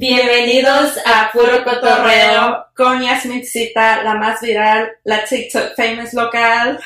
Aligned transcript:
Bienvenidos 0.00 0.96
a 1.04 1.30
Puro 1.30 1.62
Cotorreo 1.62 2.68
con 2.74 3.02
Yasmincita, 3.02 4.02
la 4.02 4.14
más 4.14 4.40
viral, 4.40 4.92
la 5.04 5.26
TikTok 5.26 5.76
famous 5.76 6.14
local. 6.14 6.80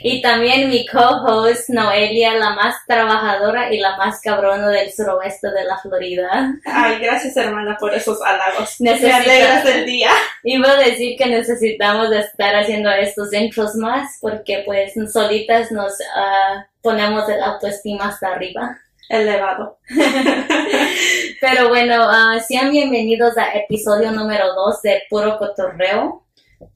Y 0.00 0.22
también 0.22 0.70
mi 0.70 0.86
co-host 0.86 1.68
Noelia, 1.68 2.32
la 2.36 2.54
más 2.54 2.76
trabajadora 2.86 3.70
y 3.70 3.78
la 3.78 3.94
más 3.98 4.22
cabrona 4.22 4.70
del 4.70 4.90
suroeste 4.90 5.50
de 5.50 5.64
la 5.64 5.76
Florida. 5.80 6.54
Ay, 6.64 7.00
gracias 7.00 7.36
hermana 7.36 7.76
por 7.78 7.92
esos 7.92 8.22
halagos. 8.22 8.76
Me 8.80 8.92
alegras 8.92 9.62
del 9.62 9.84
día. 9.84 10.10
Iba 10.42 10.70
a 10.72 10.78
decir 10.78 11.18
que 11.18 11.26
necesitamos 11.26 12.10
estar 12.10 12.56
haciendo 12.56 12.90
estos 12.90 13.34
intros 13.34 13.74
más 13.74 14.16
porque 14.18 14.62
pues 14.64 14.94
solitas 15.12 15.70
nos 15.72 15.92
ah, 16.16 16.66
ponemos 16.80 17.28
el 17.28 17.42
autoestima 17.42 18.08
hasta 18.08 18.28
arriba 18.28 18.78
elevado. 19.10 19.78
Pero 21.40 21.68
bueno, 21.68 22.08
uh, 22.08 22.40
sean 22.46 22.70
bienvenidos 22.70 23.36
a 23.36 23.52
episodio 23.52 24.12
número 24.12 24.54
2 24.54 24.82
de 24.82 25.02
Puro 25.10 25.36
Cotorreo. 25.36 26.24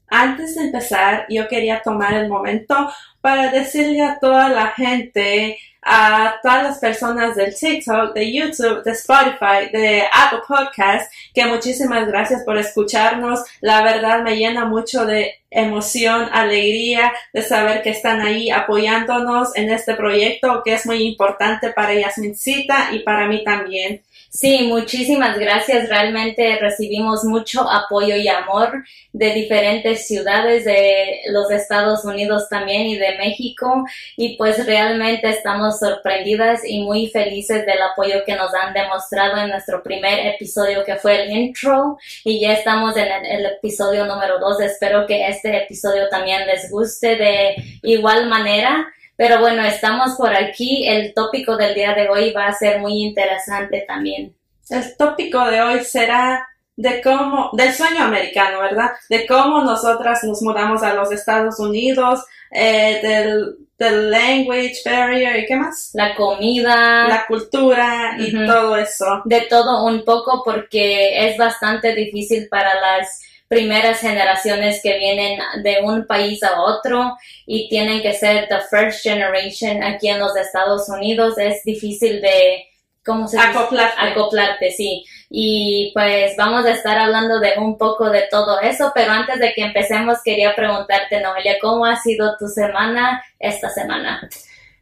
Antes 0.07 0.55
de 0.55 0.65
empezar, 0.65 1.25
yo 1.29 1.47
quería 1.47 1.81
tomar 1.81 2.13
el 2.13 2.29
momento 2.29 2.75
para 3.21 3.51
decirle 3.51 4.01
a 4.01 4.19
toda 4.19 4.49
la 4.49 4.67
gente, 4.71 5.57
a 5.85 6.39
todas 6.41 6.63
las 6.63 6.79
personas 6.79 7.35
del 7.35 7.55
TikTok, 7.55 8.15
de 8.15 8.33
YouTube, 8.33 8.83
de 8.83 8.91
Spotify, 8.91 9.69
de 9.71 10.03
Apple 10.11 10.39
Podcast, 10.47 11.11
que 11.31 11.45
muchísimas 11.45 12.07
gracias 12.07 12.43
por 12.43 12.57
escucharnos. 12.57 13.41
La 13.61 13.83
verdad 13.83 14.23
me 14.23 14.35
llena 14.35 14.65
mucho 14.65 15.05
de 15.05 15.35
emoción, 15.51 16.27
alegría 16.33 17.13
de 17.31 17.43
saber 17.43 17.83
que 17.83 17.91
están 17.91 18.19
ahí 18.21 18.49
apoyándonos 18.49 19.55
en 19.55 19.69
este 19.69 19.93
proyecto 19.93 20.63
que 20.65 20.73
es 20.73 20.87
muy 20.87 21.03
importante 21.03 21.69
para 21.69 21.93
Yasmincita 21.93 22.89
y 22.91 22.99
para 22.99 23.27
mí 23.27 23.43
también. 23.43 24.01
Sí, 24.29 24.67
muchísimas 24.67 25.39
gracias. 25.39 25.87
Realmente 25.87 26.57
recibimos 26.59 27.23
mucho 27.23 27.69
apoyo 27.69 28.15
y 28.15 28.27
amor 28.27 28.83
de 29.13 29.33
diferentes 29.33 30.07
ciudades 30.07 30.65
de 30.65 31.21
los 31.31 31.49
Estados 31.51 32.03
Unidos 32.03 32.49
también 32.49 32.81
y 32.87 32.97
de 32.97 33.17
México. 33.17 33.85
Y 34.17 34.35
pues 34.35 34.65
realmente 34.65 35.29
estamos 35.29 35.79
sorprendidas 35.79 36.61
y 36.67 36.83
muy 36.83 37.07
felices 37.07 37.65
del 37.65 37.81
apoyo 37.81 38.25
que 38.25 38.35
nos 38.35 38.53
han 38.53 38.73
demostrado 38.73 39.37
en 39.37 39.49
nuestro 39.49 39.81
primer 39.81 40.27
episodio 40.27 40.83
que 40.83 40.95
fue 40.97 41.23
el 41.23 41.31
intro. 41.31 41.97
Y 42.23 42.41
ya 42.41 42.53
estamos 42.53 42.97
en 42.97 43.07
el, 43.25 43.45
episodio 43.45 44.05
número 44.05 44.39
dos. 44.39 44.59
Espero 44.59 45.05
que 45.07 45.27
este 45.27 45.55
episodio 45.63 46.09
también 46.09 46.45
les 46.45 46.69
guste 46.69 47.15
de 47.15 47.55
igual 47.83 48.27
manera. 48.27 48.91
Pero 49.17 49.39
bueno, 49.39 49.63
estamos 49.63 50.15
por 50.15 50.33
aquí. 50.33 50.87
El 50.87 51.13
tópico 51.13 51.55
del 51.57 51.73
día 51.73 51.93
de 51.93 52.09
hoy 52.09 52.31
va 52.33 52.47
a 52.47 52.53
ser 52.53 52.79
muy 52.79 53.03
interesante 53.03 53.85
también. 53.87 54.35
El 54.69 54.97
tópico 54.97 55.45
de 55.45 55.61
hoy 55.61 55.83
será 55.83 56.47
de 56.75 57.01
cómo, 57.01 57.51
del 57.53 57.73
sueño 57.73 58.03
americano, 58.03 58.59
¿verdad? 58.59 58.91
De 59.09 59.25
cómo 59.25 59.61
nosotras 59.61 60.23
nos 60.23 60.41
mudamos 60.41 60.83
a 60.83 60.93
los 60.93 61.11
Estados 61.11 61.59
Unidos, 61.59 62.25
eh, 62.51 62.99
del, 63.01 63.55
del 63.77 64.11
language 64.11 64.81
barrier 64.85 65.37
y 65.37 65.45
qué 65.45 65.55
más? 65.55 65.91
La 65.93 66.15
comida. 66.15 67.07
La 67.07 67.25
cultura 67.27 68.15
y 68.17 68.45
todo 68.45 68.75
eso. 68.77 69.21
De 69.25 69.41
todo 69.41 69.85
un 69.85 70.03
poco 70.03 70.41
porque 70.43 71.27
es 71.29 71.37
bastante 71.37 71.95
difícil 71.95 72.47
para 72.49 72.73
las 72.75 73.21
primeras 73.47 73.99
generaciones 73.99 74.81
que 74.81 74.97
vienen 74.97 75.39
de 75.63 75.79
un 75.83 76.05
país 76.07 76.41
a 76.43 76.61
otro 76.61 77.15
y 77.45 77.69
tienen 77.69 78.01
que 78.01 78.13
ser 78.13 78.47
the 78.47 78.59
first 78.69 79.03
generation 79.03 79.83
aquí 79.83 80.09
en 80.09 80.19
los 80.19 80.35
Estados 80.35 80.89
Unidos. 80.89 81.37
Es 81.37 81.63
difícil 81.63 82.21
de, 82.21 82.65
¿cómo 83.05 83.27
se 83.27 83.39
Acoplarte. 83.39 84.01
Acoplarte, 84.01 84.71
sí. 84.71 85.05
Y 85.29 85.91
pues 85.93 86.35
vamos 86.37 86.65
a 86.65 86.71
estar 86.71 86.97
hablando 86.97 87.39
de 87.39 87.53
un 87.57 87.77
poco 87.77 88.09
de 88.09 88.27
todo 88.31 88.59
eso, 88.61 88.91
pero 88.95 89.11
antes 89.11 89.39
de 89.39 89.53
que 89.53 89.63
empecemos 89.63 90.19
quería 90.23 90.55
preguntarte, 90.55 91.21
Noelia, 91.21 91.57
¿cómo 91.61 91.85
ha 91.85 91.97
sido 91.97 92.35
tu 92.37 92.47
semana 92.47 93.23
esta 93.39 93.69
semana? 93.69 94.27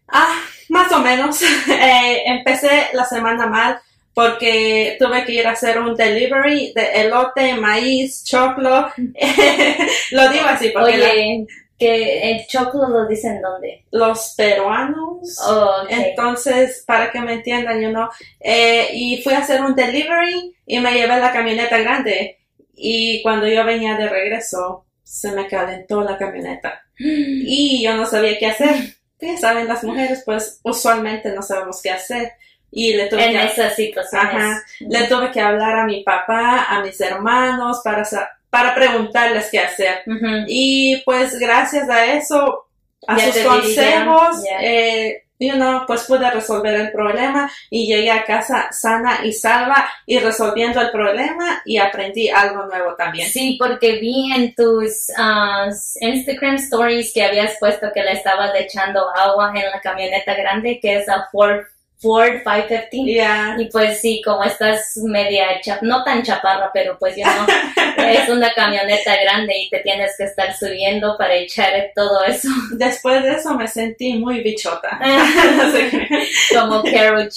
Ah, 0.07 0.39
más 0.69 0.91
o 0.91 0.99
menos. 0.99 1.41
Eh, 1.67 2.23
empecé 2.27 2.89
la 2.93 3.03
semana 3.03 3.45
mal 3.45 3.79
porque 4.13 4.95
tuve 4.99 5.25
que 5.25 5.33
ir 5.33 5.47
a 5.47 5.51
hacer 5.51 5.79
un 5.79 5.95
delivery 5.95 6.73
de 6.73 7.01
elote, 7.01 7.55
maíz, 7.55 8.23
choclo. 8.23 8.89
lo 10.11 10.29
digo 10.29 10.45
así 10.45 10.69
porque... 10.69 10.93
Oye, 10.93 11.47
que 11.77 12.31
el 12.31 12.47
choclo 12.47 12.87
lo 12.87 13.07
dicen 13.07 13.41
dónde? 13.41 13.85
Los 13.91 14.35
peruanos. 14.37 15.37
Oh, 15.45 15.85
Entonces, 15.89 16.83
para 16.85 17.11
que 17.11 17.19
me 17.19 17.33
entiendan, 17.33 17.81
yo 17.81 17.91
no. 17.91 18.09
Eh, 18.39 18.89
y 18.93 19.21
fui 19.21 19.33
a 19.33 19.39
hacer 19.39 19.61
un 19.61 19.75
delivery 19.75 20.55
y 20.65 20.79
me 20.79 20.93
llevé 20.93 21.19
la 21.19 21.33
camioneta 21.33 21.77
grande. 21.79 22.39
Y 22.75 23.21
cuando 23.21 23.47
yo 23.47 23.65
venía 23.65 23.95
de 23.97 24.07
regreso, 24.07 24.85
se 25.03 25.31
me 25.31 25.47
calentó 25.47 26.01
la 26.01 26.17
camioneta. 26.17 26.81
Y 26.97 27.83
yo 27.83 27.95
no 27.95 28.05
sabía 28.05 28.37
qué 28.37 28.47
hacer. 28.47 28.75
Ya 29.19 29.37
saben, 29.37 29.67
las 29.67 29.83
mujeres, 29.83 30.21
pues 30.25 30.59
usualmente 30.63 31.31
no 31.33 31.41
sabemos 31.41 31.81
qué 31.81 31.91
hacer 31.91 32.33
y 32.73 32.93
le 32.93 33.07
tuve 33.07 33.25
en 33.25 33.31
que, 33.33 33.45
esas 33.45 33.75
situaciones. 33.75 34.63
le 34.79 35.03
tuve 35.07 35.31
que 35.31 35.39
hablar 35.39 35.79
a 35.79 35.85
mi 35.85 36.03
papá, 36.03 36.65
a 36.69 36.81
mis 36.81 36.99
hermanos 36.99 37.81
para, 37.83 38.03
para 38.49 38.73
preguntarles 38.73 39.49
qué 39.51 39.59
hacer. 39.59 40.03
Y 40.47 41.01
pues 41.05 41.37
gracias 41.39 41.89
a 41.89 42.05
eso, 42.05 42.65
a 43.07 43.19
sus 43.19 43.37
consejos, 43.43 44.43
eh, 44.59 45.23
you 45.39 45.53
know, 45.53 45.85
pues 45.85 46.03
pude 46.03 46.29
resolver 46.31 46.73
el 46.73 46.91
problema 46.91 47.51
y 47.69 47.85
llegué 47.85 48.09
a 48.09 48.23
casa 48.25 48.71
sana 48.71 49.19
y 49.23 49.33
salva 49.33 49.89
y 50.05 50.17
resolviendo 50.19 50.81
el 50.81 50.89
problema 50.91 51.61
y 51.65 51.77
aprendí 51.77 52.29
algo 52.29 52.65
nuevo 52.65 52.95
también. 52.95 53.29
Sí, 53.29 53.57
porque 53.59 53.97
vi 53.99 54.31
en 54.33 54.55
tus 54.55 55.09
uh, 55.17 55.71
Instagram 56.01 56.55
stories 56.55 57.11
que 57.13 57.23
habías 57.23 57.57
puesto 57.59 57.91
que 57.93 58.01
le 58.01 58.13
estabas 58.13 58.51
echando 58.55 59.07
agua 59.15 59.51
en 59.55 59.69
la 59.69 59.81
camioneta 59.81 60.33
grande 60.33 60.79
que 60.81 60.97
es 60.97 61.09
a 61.09 61.27
Ford 61.31 61.65
Ford 62.03 62.43
515. 62.43 63.63
Y 63.63 63.65
pues 63.71 64.01
sí, 64.01 64.21
como 64.23 64.43
estás 64.43 64.97
media, 64.97 65.47
no 65.81 66.03
tan 66.03 66.21
chaparra, 66.21 66.69
pero 66.73 66.97
pues 66.99 67.15
ya 67.15 67.33
no, 67.33 67.47
es 68.05 68.27
una 68.27 68.53
camioneta 68.53 69.15
grande 69.23 69.53
y 69.57 69.69
te 69.69 69.79
tienes 69.79 70.11
que 70.17 70.25
estar 70.25 70.53
subiendo 70.53 71.15
para 71.17 71.33
echar 71.35 71.71
todo 71.95 72.23
eso. 72.25 72.49
Después 72.73 73.23
de 73.23 73.35
eso 73.35 73.53
me 73.55 73.67
sentí 73.67 74.15
muy 74.15 74.41
bichota. 74.41 74.99
como 76.53 76.83
Carol 76.83 77.29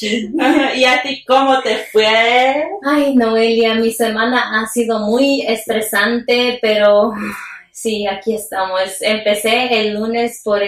¿Y 0.74 0.84
a 0.84 1.02
ti 1.02 1.24
cómo 1.24 1.62
te 1.62 1.76
fue? 1.92 2.66
Ay, 2.84 3.14
Noelia, 3.14 3.76
mi 3.76 3.92
semana 3.92 4.60
ha 4.60 4.66
sido 4.66 4.98
muy 4.98 5.42
estresante, 5.46 6.58
pero 6.60 7.12
Sí, 7.86 8.04
aquí 8.04 8.34
estamos. 8.34 9.00
Empecé 9.00 9.72
el 9.80 9.94
lunes 9.94 10.40
por 10.42 10.60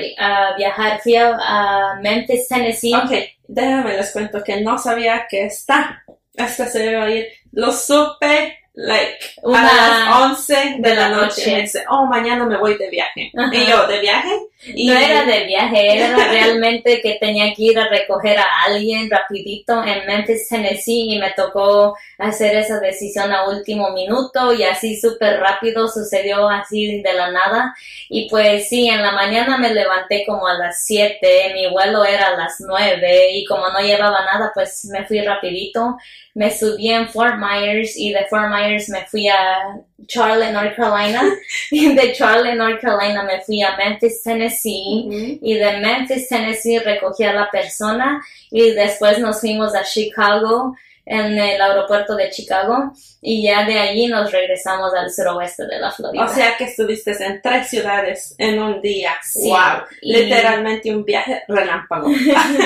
viajar, 0.56 1.00
fui 1.02 1.16
a, 1.16 1.98
Memphis, 2.00 2.46
Tennessee. 2.46 2.94
Ok, 2.94 3.10
déjame 3.48 3.96
les 3.96 4.12
cuento 4.12 4.44
que 4.44 4.60
no 4.60 4.78
sabía 4.78 5.26
que 5.28 5.46
está. 5.46 6.04
Hasta 6.36 6.66
se 6.66 6.92
iba 6.92 7.02
a 7.02 7.10
ir. 7.10 7.26
Lo 7.50 7.72
supe 7.72 8.58
like 8.78 9.18
Una 9.42 9.60
a 9.60 10.20
las 10.20 10.38
11 10.38 10.76
de, 10.78 10.94
la, 10.94 11.08
noche. 11.08 11.52
Me 11.52 11.62
dice, 11.62 11.84
oh, 11.90 12.06
mañana 12.06 12.44
me 12.44 12.56
voy 12.58 12.78
de 12.78 12.88
viaje. 12.88 13.32
Y 13.52 13.66
yo, 13.66 13.86
¿de 13.88 13.98
viaje? 13.98 14.30
Y... 14.66 14.86
No 14.86 14.96
era 14.96 15.24
de 15.24 15.44
viaje, 15.46 15.96
era 15.96 16.16
realmente 16.30 17.00
que 17.00 17.14
tenía 17.14 17.52
que 17.54 17.62
ir 17.62 17.78
a 17.78 17.88
recoger 17.88 18.38
a 18.38 18.46
alguien 18.66 19.10
rapidito 19.10 19.82
en 19.84 20.06
Memphis, 20.06 20.48
Tennessee 20.48 21.14
y 21.14 21.18
me 21.18 21.30
tocó 21.32 21.96
hacer 22.18 22.56
esa 22.56 22.78
decisión 22.78 23.32
a 23.32 23.48
último 23.48 23.90
minuto 23.90 24.52
y 24.52 24.62
así 24.62 24.96
súper 24.96 25.40
rápido 25.40 25.88
sucedió 25.88 26.48
así 26.48 27.02
de 27.02 27.12
la 27.14 27.32
nada. 27.32 27.74
Y 28.08 28.28
pues 28.28 28.68
sí, 28.68 28.88
en 28.88 29.02
la 29.02 29.12
mañana 29.12 29.58
me 29.58 29.74
levanté 29.74 30.24
como 30.24 30.46
a 30.46 30.54
las 30.54 30.84
7, 30.84 31.52
mi 31.54 31.68
vuelo 31.68 32.04
era 32.04 32.28
a 32.28 32.36
las 32.36 32.56
9 32.60 33.30
y 33.32 33.44
como 33.44 33.68
no 33.70 33.80
llevaba 33.80 34.24
nada, 34.24 34.52
pues 34.54 34.84
me 34.84 35.04
fui 35.04 35.20
rapidito 35.20 35.96
me 36.38 36.56
subí 36.56 36.88
en 36.88 37.08
Fort 37.08 37.34
Myers 37.36 37.96
y 37.96 38.12
de 38.12 38.24
Fort 38.26 38.48
Myers 38.48 38.67
me 38.88 39.06
fui 39.06 39.28
a 39.28 39.80
Charlotte, 40.06 40.52
North 40.52 40.76
Carolina. 40.76 41.22
y 41.70 41.94
de 41.94 42.12
Charlotte, 42.12 42.54
North 42.54 42.80
Carolina 42.80 43.22
me 43.22 43.40
fui 43.42 43.62
a 43.62 43.76
Memphis, 43.76 44.22
Tennessee. 44.22 45.38
Y 45.42 45.54
de 45.54 45.78
Memphis, 45.78 46.28
Tennessee 46.28 46.78
recogí 46.78 47.24
a 47.24 47.32
la 47.32 47.50
persona 47.50 48.22
y 48.50 48.70
después 48.70 49.18
nos 49.18 49.40
fuimos 49.40 49.74
a 49.74 49.84
Chicago 49.84 50.74
en 51.08 51.38
el 51.38 51.60
aeropuerto 51.60 52.14
de 52.16 52.30
Chicago 52.30 52.92
y 53.20 53.42
ya 53.42 53.64
de 53.64 53.78
allí 53.78 54.06
nos 54.06 54.30
regresamos 54.30 54.92
al 54.94 55.10
suroeste 55.10 55.66
de 55.66 55.80
la 55.80 55.90
Florida. 55.90 56.24
O 56.24 56.28
sea 56.28 56.56
que 56.56 56.64
estuviste 56.64 57.12
en 57.24 57.40
tres 57.40 57.68
ciudades 57.68 58.34
en 58.38 58.60
un 58.60 58.80
día. 58.80 59.12
wow, 59.36 59.84
literalmente 60.02 60.94
un 60.94 61.04
viaje 61.04 61.42
relámpago. 61.48 62.10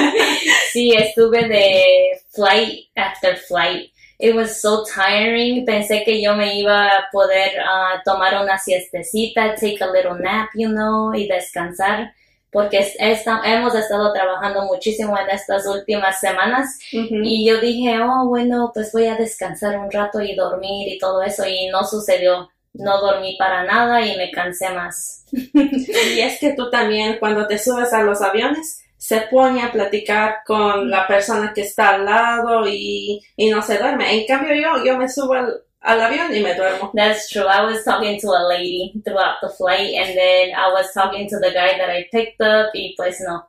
sí, 0.72 0.92
estuve 0.92 1.48
de 1.48 1.84
flight 2.30 2.88
after 2.96 3.36
flight. 3.36 3.91
It 4.22 4.34
was 4.36 4.60
so 4.62 4.84
tiring. 4.84 5.64
Pensé 5.66 6.04
que 6.04 6.22
yo 6.22 6.36
me 6.36 6.54
iba 6.60 6.86
a 6.86 7.08
poder 7.10 7.50
uh, 7.58 8.00
tomar 8.04 8.40
una 8.40 8.56
siestecita, 8.56 9.54
take 9.56 9.82
a 9.82 9.90
little 9.90 10.14
nap, 10.20 10.50
you 10.54 10.68
know, 10.68 11.12
y 11.14 11.26
descansar 11.26 12.12
porque 12.52 12.78
esta- 12.98 13.40
hemos 13.44 13.74
estado 13.74 14.12
trabajando 14.12 14.62
muchísimo 14.66 15.16
en 15.18 15.30
estas 15.30 15.66
últimas 15.66 16.20
semanas 16.20 16.78
y 17.24 17.46
yo 17.48 17.58
dije, 17.60 17.98
oh, 18.02 18.28
bueno, 18.28 18.70
pues 18.74 18.92
voy 18.92 19.06
a 19.06 19.16
descansar 19.16 19.78
un 19.78 19.90
rato 19.90 20.20
y 20.20 20.34
dormir 20.36 20.86
y 20.86 20.98
todo 20.98 21.22
eso 21.22 21.46
y 21.46 21.68
no 21.68 21.82
sucedió. 21.84 22.50
No 22.74 23.00
dormí 23.00 23.36
para 23.38 23.64
nada 23.64 24.00
y 24.06 24.16
me 24.16 24.30
cansé 24.30 24.68
más. 24.70 25.24
Y 25.32 26.20
es 26.20 26.38
que 26.40 26.52
tú 26.54 26.70
también, 26.70 27.16
cuando 27.18 27.46
te 27.46 27.58
subes 27.58 27.92
a 27.94 28.02
los 28.02 28.20
aviones, 28.22 28.82
se 29.02 29.22
pone 29.22 29.60
a 29.60 29.72
platicar 29.72 30.44
con 30.46 30.88
la 30.88 31.08
persona 31.08 31.52
que 31.52 31.62
está 31.62 31.96
al 31.96 32.04
lado 32.04 32.68
y, 32.68 33.20
y 33.34 33.50
no 33.50 33.60
se 33.60 33.76
duerme. 33.76 34.14
En 34.14 34.24
cambio, 34.28 34.54
yo, 34.54 34.84
yo 34.84 34.96
me 34.96 35.08
subo 35.08 35.32
al, 35.32 35.60
al 35.80 36.00
avión 36.00 36.32
y 36.32 36.38
me 36.38 36.54
duermo. 36.54 36.92
That's 36.94 37.28
true. 37.28 37.48
I 37.48 37.64
was 37.64 37.84
talking 37.84 38.20
to 38.20 38.28
a 38.28 38.46
lady 38.48 38.92
throughout 39.04 39.40
the 39.42 39.48
flight 39.48 39.92
and 39.96 40.16
then 40.16 40.54
I 40.54 40.72
was 40.72 40.92
talking 40.94 41.28
to 41.30 41.40
the 41.40 41.50
guy 41.50 41.76
that 41.78 41.90
I 41.90 42.06
picked 42.12 42.40
up 42.42 42.70
y 42.74 42.94
pues 42.96 43.20
no, 43.26 43.44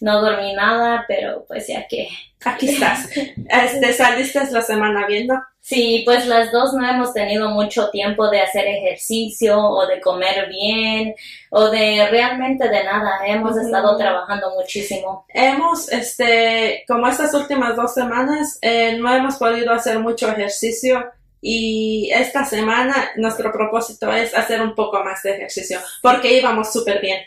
no 0.00 0.20
dormí 0.20 0.52
nada, 0.54 1.04
pero 1.08 1.44
pues 1.46 1.66
ya 1.66 1.86
que 1.86 2.08
Aquí 2.46 2.68
estás. 2.68 3.08
Este, 3.48 3.92
saliste 3.92 4.40
la 4.50 4.62
semana 4.62 5.06
viendo. 5.06 5.34
Sí, 5.60 6.02
pues 6.04 6.26
las 6.26 6.52
dos 6.52 6.74
no 6.74 6.88
hemos 6.88 7.12
tenido 7.12 7.48
mucho 7.48 7.90
tiempo 7.90 8.30
de 8.30 8.40
hacer 8.40 8.66
ejercicio 8.68 9.58
o 9.58 9.84
de 9.86 10.00
comer 10.00 10.48
bien 10.48 11.14
o 11.50 11.68
de 11.70 12.06
realmente 12.08 12.68
de 12.68 12.84
nada. 12.84 13.18
Hemos 13.26 13.56
Ujú. 13.56 13.66
estado 13.66 13.96
trabajando 13.96 14.54
muchísimo. 14.54 15.26
Hemos, 15.28 15.90
este, 15.90 16.84
como 16.86 17.08
estas 17.08 17.34
últimas 17.34 17.74
dos 17.74 17.94
semanas, 17.94 18.58
eh, 18.62 18.96
no 18.96 19.12
hemos 19.12 19.36
podido 19.36 19.72
hacer 19.72 19.98
mucho 19.98 20.30
ejercicio 20.30 21.04
y 21.40 22.10
esta 22.14 22.44
semana 22.44 23.10
nuestro 23.16 23.50
propósito 23.50 24.12
es 24.12 24.34
hacer 24.36 24.62
un 24.62 24.74
poco 24.76 25.02
más 25.02 25.22
de 25.24 25.32
ejercicio 25.32 25.80
porque 26.00 26.38
íbamos 26.38 26.72
súper 26.72 27.00
bien. 27.00 27.18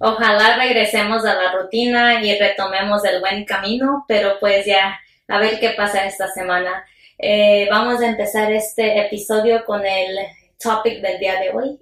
Ojalá 0.00 0.56
regresemos 0.56 1.24
a 1.24 1.34
la 1.34 1.52
rutina 1.52 2.22
y 2.22 2.38
retomemos 2.38 3.04
el 3.04 3.20
buen 3.20 3.44
camino, 3.44 4.04
pero 4.08 4.38
pues 4.40 4.66
ya 4.66 5.00
a 5.28 5.38
ver 5.38 5.58
qué 5.60 5.70
pasa 5.70 6.04
esta 6.04 6.28
semana. 6.28 6.84
Eh, 7.18 7.68
vamos 7.70 8.00
a 8.00 8.06
empezar 8.06 8.50
este 8.52 9.06
episodio 9.06 9.64
con 9.64 9.86
el 9.86 10.18
topic 10.62 11.00
del 11.00 11.18
día 11.18 11.40
de 11.40 11.50
hoy. 11.50 11.78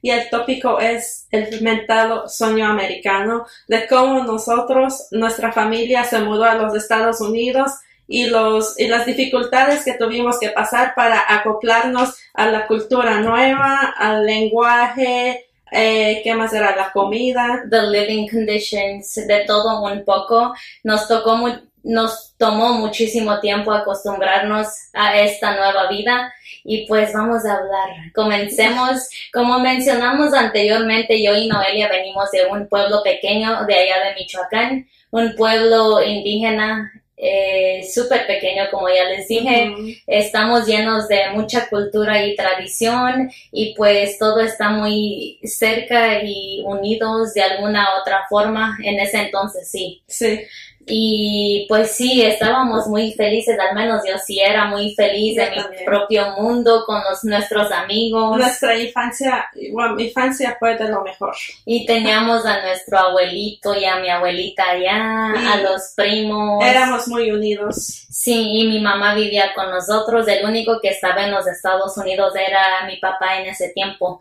Y 0.00 0.10
el 0.10 0.28
tópico 0.30 0.78
es 0.78 1.26
el 1.30 1.46
fermentado 1.46 2.28
sueño 2.28 2.66
americano, 2.66 3.46
de 3.66 3.86
cómo 3.86 4.24
nosotros, 4.24 5.08
nuestra 5.10 5.52
familia 5.52 6.04
se 6.04 6.20
mudó 6.20 6.44
a 6.44 6.54
los 6.54 6.74
Estados 6.74 7.20
Unidos 7.20 7.72
y, 8.06 8.26
los, 8.26 8.78
y 8.78 8.88
las 8.88 9.04
dificultades 9.06 9.84
que 9.84 9.94
tuvimos 9.94 10.38
que 10.38 10.50
pasar 10.50 10.94
para 10.94 11.22
acoplarnos 11.28 12.16
a 12.34 12.46
la 12.46 12.66
cultura 12.66 13.20
nueva, 13.20 13.94
al 13.96 14.24
lenguaje, 14.24 15.47
eh, 15.72 16.20
¿qué 16.24 16.34
más 16.34 16.52
era? 16.52 16.74
La 16.76 16.90
comida. 16.92 17.64
the 17.70 17.82
living 17.82 18.28
conditions, 18.28 19.14
de 19.14 19.44
todo 19.46 19.82
un 19.82 20.04
poco. 20.04 20.54
Nos 20.84 21.06
tocó 21.08 21.36
mu- 21.36 21.68
nos 21.84 22.34
tomó 22.36 22.74
muchísimo 22.74 23.38
tiempo 23.40 23.72
acostumbrarnos 23.72 24.66
a 24.92 25.18
esta 25.20 25.56
nueva 25.56 25.88
vida 25.88 26.32
y 26.64 26.86
pues 26.86 27.12
vamos 27.14 27.46
a 27.46 27.54
hablar. 27.56 28.12
Comencemos, 28.14 29.08
como 29.32 29.58
mencionamos 29.60 30.34
anteriormente, 30.34 31.22
yo 31.22 31.34
y 31.34 31.48
Noelia 31.48 31.88
venimos 31.88 32.30
de 32.30 32.46
un 32.46 32.68
pueblo 32.68 33.02
pequeño 33.02 33.64
de 33.64 33.74
allá 33.74 34.04
de 34.08 34.14
Michoacán, 34.16 34.88
un 35.10 35.34
pueblo 35.36 36.02
indígena 36.02 36.92
eh, 37.20 37.82
súper 37.92 38.26
pequeño, 38.26 38.64
como 38.70 38.88
ya 38.88 39.04
les 39.04 39.26
dije. 39.26 40.00
Estamos 40.06 40.66
llenos 40.66 41.08
de 41.08 41.30
mucha 41.32 41.68
cultura 41.68 42.24
y 42.24 42.36
tradición 42.36 43.30
y 43.50 43.74
pues 43.74 44.18
todo 44.18 44.40
está 44.40 44.70
muy 44.70 45.38
cerca 45.42 46.22
y 46.22 46.62
unidos 46.64 47.34
de 47.34 47.42
alguna 47.42 47.86
otra 48.00 48.24
forma. 48.28 48.78
En 48.82 49.00
ese 49.00 49.18
entonces 49.18 49.68
sí. 49.70 50.02
Sí. 50.06 50.40
Y 50.88 51.66
pues 51.68 51.92
sí, 51.92 52.22
estábamos 52.22 52.86
muy 52.86 53.12
felices, 53.12 53.58
al 53.58 53.74
menos 53.74 54.02
yo 54.06 54.16
sí 54.18 54.40
era 54.40 54.66
muy 54.66 54.94
feliz 54.94 55.36
Yo 55.36 55.42
en 55.42 55.70
mi 55.70 55.84
propio 55.84 56.32
mundo 56.38 56.84
con 56.86 57.02
los, 57.08 57.24
nuestros 57.24 57.70
amigos 57.72 58.36
Nuestra 58.36 58.78
infancia, 58.78 59.46
bueno, 59.72 59.94
mi 59.94 60.04
infancia 60.04 60.56
fue 60.58 60.76
de 60.76 60.88
lo 60.88 61.02
mejor. 61.02 61.34
y 61.64 61.86
teníamos 61.86 62.44
a 62.46 62.62
nuestro 62.62 62.98
abuelito 62.98 63.74
y 63.74 63.84
a 63.84 63.96
mi 63.96 64.08
abuelita 64.08 64.70
allá, 64.70 65.34
Y 65.40 65.46
a 65.46 65.56
los 65.62 65.92
primos. 65.94 66.64
Éramos 66.64 67.08
muy 67.08 67.30
unidos. 67.30 68.06
Sí, 68.10 68.60
y 68.60 68.68
mi 68.68 68.80
mamá 68.80 69.14
vivía 69.14 69.52
con 69.54 69.70
nosotros. 69.70 70.26
El 70.28 70.44
único 70.44 70.80
que 70.80 70.88
estaba 70.88 71.24
en 71.24 71.30
los 71.30 71.46
Estados 71.46 71.96
Unidos 71.96 72.34
era 72.34 72.86
mi 72.86 72.96
papá 72.96 73.40
en 73.40 73.46
ese 73.46 73.70
tiempo. 73.70 74.18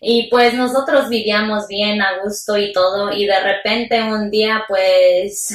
Y 0.00 0.28
pues 0.30 0.54
nosotros 0.54 1.08
vivíamos 1.08 1.66
bien 1.66 2.00
a 2.02 2.18
gusto 2.22 2.56
y 2.56 2.72
todo. 2.72 3.12
Y 3.12 3.26
de 3.26 3.40
repente 3.40 4.02
un 4.02 4.30
día 4.30 4.64
pues 4.68 5.54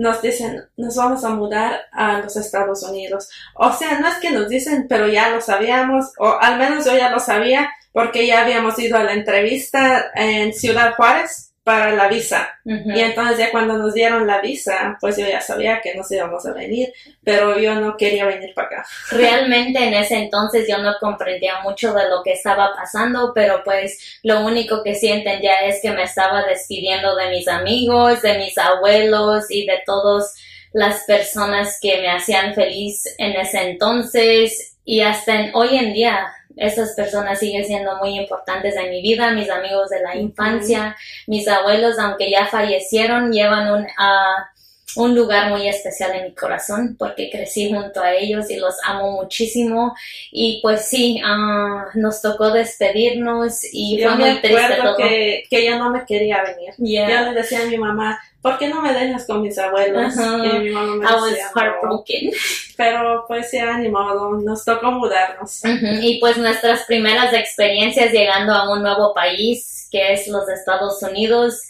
nos 0.00 0.22
dicen, 0.22 0.64
nos 0.78 0.96
vamos 0.96 1.24
a 1.24 1.28
mudar 1.28 1.78
a 1.92 2.20
los 2.20 2.34
Estados 2.34 2.82
Unidos. 2.84 3.28
O 3.54 3.70
sea, 3.70 4.00
no 4.00 4.08
es 4.08 4.14
que 4.14 4.30
nos 4.30 4.48
dicen, 4.48 4.86
pero 4.88 5.06
ya 5.08 5.28
lo 5.28 5.42
sabíamos, 5.42 6.14
o 6.16 6.38
al 6.40 6.58
menos 6.58 6.86
yo 6.86 6.96
ya 6.96 7.10
lo 7.10 7.20
sabía, 7.20 7.70
porque 7.92 8.26
ya 8.26 8.40
habíamos 8.40 8.78
ido 8.78 8.96
a 8.96 9.04
la 9.04 9.12
entrevista 9.12 10.10
en 10.14 10.54
Ciudad 10.54 10.94
Juárez 10.94 11.49
para 11.70 11.92
la 11.92 12.08
visa. 12.08 12.48
Y 12.64 13.00
entonces 13.00 13.38
ya 13.38 13.52
cuando 13.52 13.78
nos 13.78 13.94
dieron 13.94 14.26
la 14.26 14.40
visa, 14.40 14.96
pues 15.00 15.16
yo 15.16 15.24
ya 15.28 15.40
sabía 15.40 15.80
que 15.80 15.94
nos 15.94 16.10
íbamos 16.10 16.44
a 16.44 16.52
venir, 16.52 16.92
pero 17.22 17.56
yo 17.60 17.76
no 17.76 17.96
quería 17.96 18.26
venir 18.26 18.52
para 18.54 18.66
acá. 18.66 18.86
realmente 19.12 19.78
en 19.84 19.94
ese 19.94 20.16
entonces 20.16 20.66
yo 20.68 20.78
no 20.78 20.94
comprendía 20.98 21.60
mucho 21.60 21.92
de 21.94 22.08
lo 22.08 22.24
que 22.24 22.32
estaba 22.32 22.72
pasando, 22.74 23.30
pero 23.32 23.62
pues 23.64 24.18
lo 24.24 24.40
único 24.40 24.82
que 24.82 24.96
sí 24.96 25.06
entendía 25.12 25.60
es 25.60 25.80
que 25.80 25.92
me 25.92 26.02
estaba 26.02 26.42
despidiendo 26.44 27.14
de 27.14 27.30
mis 27.30 27.46
amigos, 27.46 28.20
de 28.22 28.38
mis 28.38 28.58
abuelos 28.58 29.44
y 29.48 29.64
de 29.64 29.80
todas 29.86 30.34
las 30.72 31.04
personas 31.04 31.78
que 31.80 32.00
me 32.00 32.10
hacían 32.10 32.52
feliz 32.54 33.04
en 33.18 33.32
ese 33.32 33.70
entonces 33.70 34.76
y 34.84 35.02
hasta 35.02 35.34
en- 35.36 35.50
hoy 35.54 35.76
en 35.76 35.92
día 35.92 36.26
esas 36.60 36.94
personas 36.94 37.38
siguen 37.38 37.64
siendo 37.64 37.96
muy 37.96 38.18
importantes 38.18 38.76
en 38.76 38.90
mi 38.90 39.00
vida, 39.00 39.32
mis 39.32 39.50
amigos 39.50 39.88
de 39.88 40.02
la 40.02 40.14
infancia, 40.14 40.94
mis 41.26 41.48
abuelos, 41.48 41.98
aunque 41.98 42.30
ya 42.30 42.46
fallecieron, 42.46 43.32
llevan 43.32 43.72
un, 43.72 43.86
ah, 43.98 44.50
un 44.96 45.14
lugar 45.14 45.50
muy 45.50 45.68
especial 45.68 46.12
en 46.14 46.24
mi 46.24 46.34
corazón 46.34 46.96
porque 46.98 47.30
crecí 47.30 47.72
junto 47.72 48.00
a 48.02 48.12
ellos 48.14 48.50
y 48.50 48.56
los 48.56 48.74
amo 48.84 49.12
muchísimo 49.22 49.94
y 50.32 50.60
pues 50.62 50.86
sí, 50.86 51.20
ah, 51.24 51.86
nos 51.94 52.20
tocó 52.22 52.50
despedirnos 52.50 53.60
y 53.72 53.98
yo 53.98 54.08
fue 54.08 54.18
me 54.18 54.30
muy 54.32 54.40
triste 54.40 54.62
acuerdo 54.62 54.82
todo. 54.84 54.96
que, 54.96 55.44
que 55.48 55.64
yo 55.66 55.78
no 55.78 55.90
me 55.90 56.04
quería 56.04 56.42
venir. 56.42 56.74
Yeah. 56.78 57.08
Yo 57.24 57.30
le 57.30 57.40
decía 57.40 57.62
a 57.62 57.66
mi 57.66 57.76
mamá, 57.78 58.18
¿por 58.42 58.58
qué 58.58 58.68
no 58.68 58.80
me 58.82 58.92
dejas 58.92 59.26
con 59.26 59.42
mis 59.42 59.56
abuelos? 59.58 60.14
Y 60.16 60.58
mi 60.58 60.70
mamá 60.70 60.96
me 60.96 61.04
I 61.04 61.14
was 61.14 61.30
decía, 61.30 61.50
"No". 61.54 61.60
heartbroken. 61.60 62.30
Pero 62.76 63.24
pues 63.28 63.50
ya 63.52 63.76
ni 63.78 63.88
modo, 63.88 64.32
nos 64.40 64.64
tocó 64.64 64.90
mudarnos. 64.90 65.60
Y 66.02 66.18
pues 66.20 66.36
nuestras 66.38 66.84
primeras 66.86 67.32
experiencias 67.34 68.12
llegando 68.12 68.52
a 68.54 68.72
un 68.72 68.82
nuevo 68.82 69.12
país, 69.14 69.88
que 69.90 70.14
es 70.14 70.26
los 70.28 70.48
Estados 70.48 71.02
Unidos, 71.02 71.62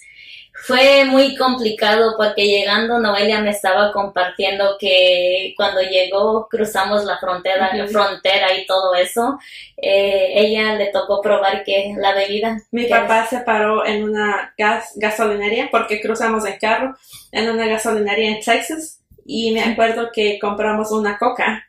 fue 0.62 1.04
muy 1.04 1.36
complicado 1.36 2.14
porque 2.16 2.46
llegando 2.46 2.98
Noelia 2.98 3.40
me 3.40 3.50
estaba 3.50 3.92
compartiendo 3.92 4.76
que 4.78 5.54
cuando 5.56 5.80
llegó 5.80 6.48
cruzamos 6.48 7.04
la 7.04 7.18
frontera, 7.18 7.70
Ujú. 7.74 7.92
frontera 7.92 8.54
y 8.54 8.66
todo 8.66 8.94
eso, 8.94 9.38
eh, 9.76 10.32
ella 10.34 10.74
le 10.74 10.86
tocó 10.88 11.20
probar 11.20 11.64
que 11.64 11.94
la 11.98 12.14
bebida. 12.14 12.58
Mi 12.70 12.86
papá 12.86 13.26
se 13.26 13.40
paró 13.40 13.86
en 13.86 14.04
una 14.04 14.54
gas 14.56 14.92
gasolinería 14.96 15.68
porque 15.70 16.00
cruzamos 16.00 16.46
en 16.46 16.58
carro 16.58 16.96
en 17.32 17.50
una 17.50 17.66
gasolinería 17.66 18.30
en 18.30 18.40
Texas 18.40 19.00
y 19.24 19.52
me 19.52 19.62
acuerdo 19.62 20.10
que 20.12 20.38
compramos 20.38 20.90
una 20.92 21.18
coca 21.18 21.64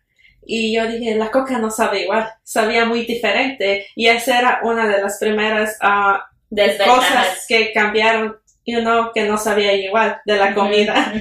y 0.46 0.74
yo 0.74 0.88
dije 0.88 1.16
la 1.16 1.32
coca 1.32 1.60
no 1.60 1.70
sabe 1.72 2.04
igual, 2.04 2.30
sabía 2.44 2.86
muy 2.86 3.06
diferente 3.06 3.88
y 3.96 4.08
esa 4.08 4.40
era 4.40 4.60
una 4.64 4.88
de 4.88 5.02
las 5.02 5.18
primeras 5.20 5.78
ah, 5.82 6.28
cosas 6.86 7.46
que 7.48 7.72
cambiaron 7.72 8.41
y 8.64 8.76
uno 8.76 9.12
que 9.14 9.24
no 9.24 9.38
sabía 9.38 9.74
igual 9.74 10.22
de 10.26 10.38
la 10.38 10.54
comida. 10.54 11.14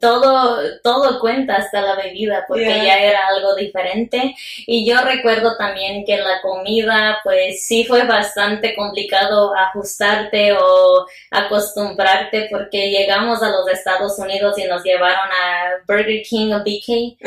Todo, 0.00 0.58
todo 0.82 1.20
cuenta 1.20 1.56
hasta 1.56 1.80
la 1.82 1.94
bebida 1.96 2.44
porque 2.48 2.64
Yeah. 2.64 2.84
ya 2.84 2.98
era 2.98 3.18
algo 3.28 3.54
diferente. 3.54 4.34
Y 4.66 4.88
yo 4.88 5.00
recuerdo 5.02 5.56
también 5.58 6.04
que 6.04 6.16
la 6.16 6.40
comida, 6.42 7.18
pues 7.22 7.64
sí 7.66 7.84
fue 7.84 8.04
bastante 8.04 8.74
complicado 8.74 9.54
ajustarte 9.54 10.52
o 10.52 11.06
acostumbrarte 11.30 12.48
porque 12.50 12.90
llegamos 12.90 13.42
a 13.42 13.50
los 13.50 13.68
Estados 13.68 14.18
Unidos 14.18 14.58
y 14.58 14.64
nos 14.64 14.82
llevaron 14.82 15.28
a 15.30 15.72
Burger 15.86 16.22
King 16.22 16.52
o 16.52 16.60
BK 16.60 17.18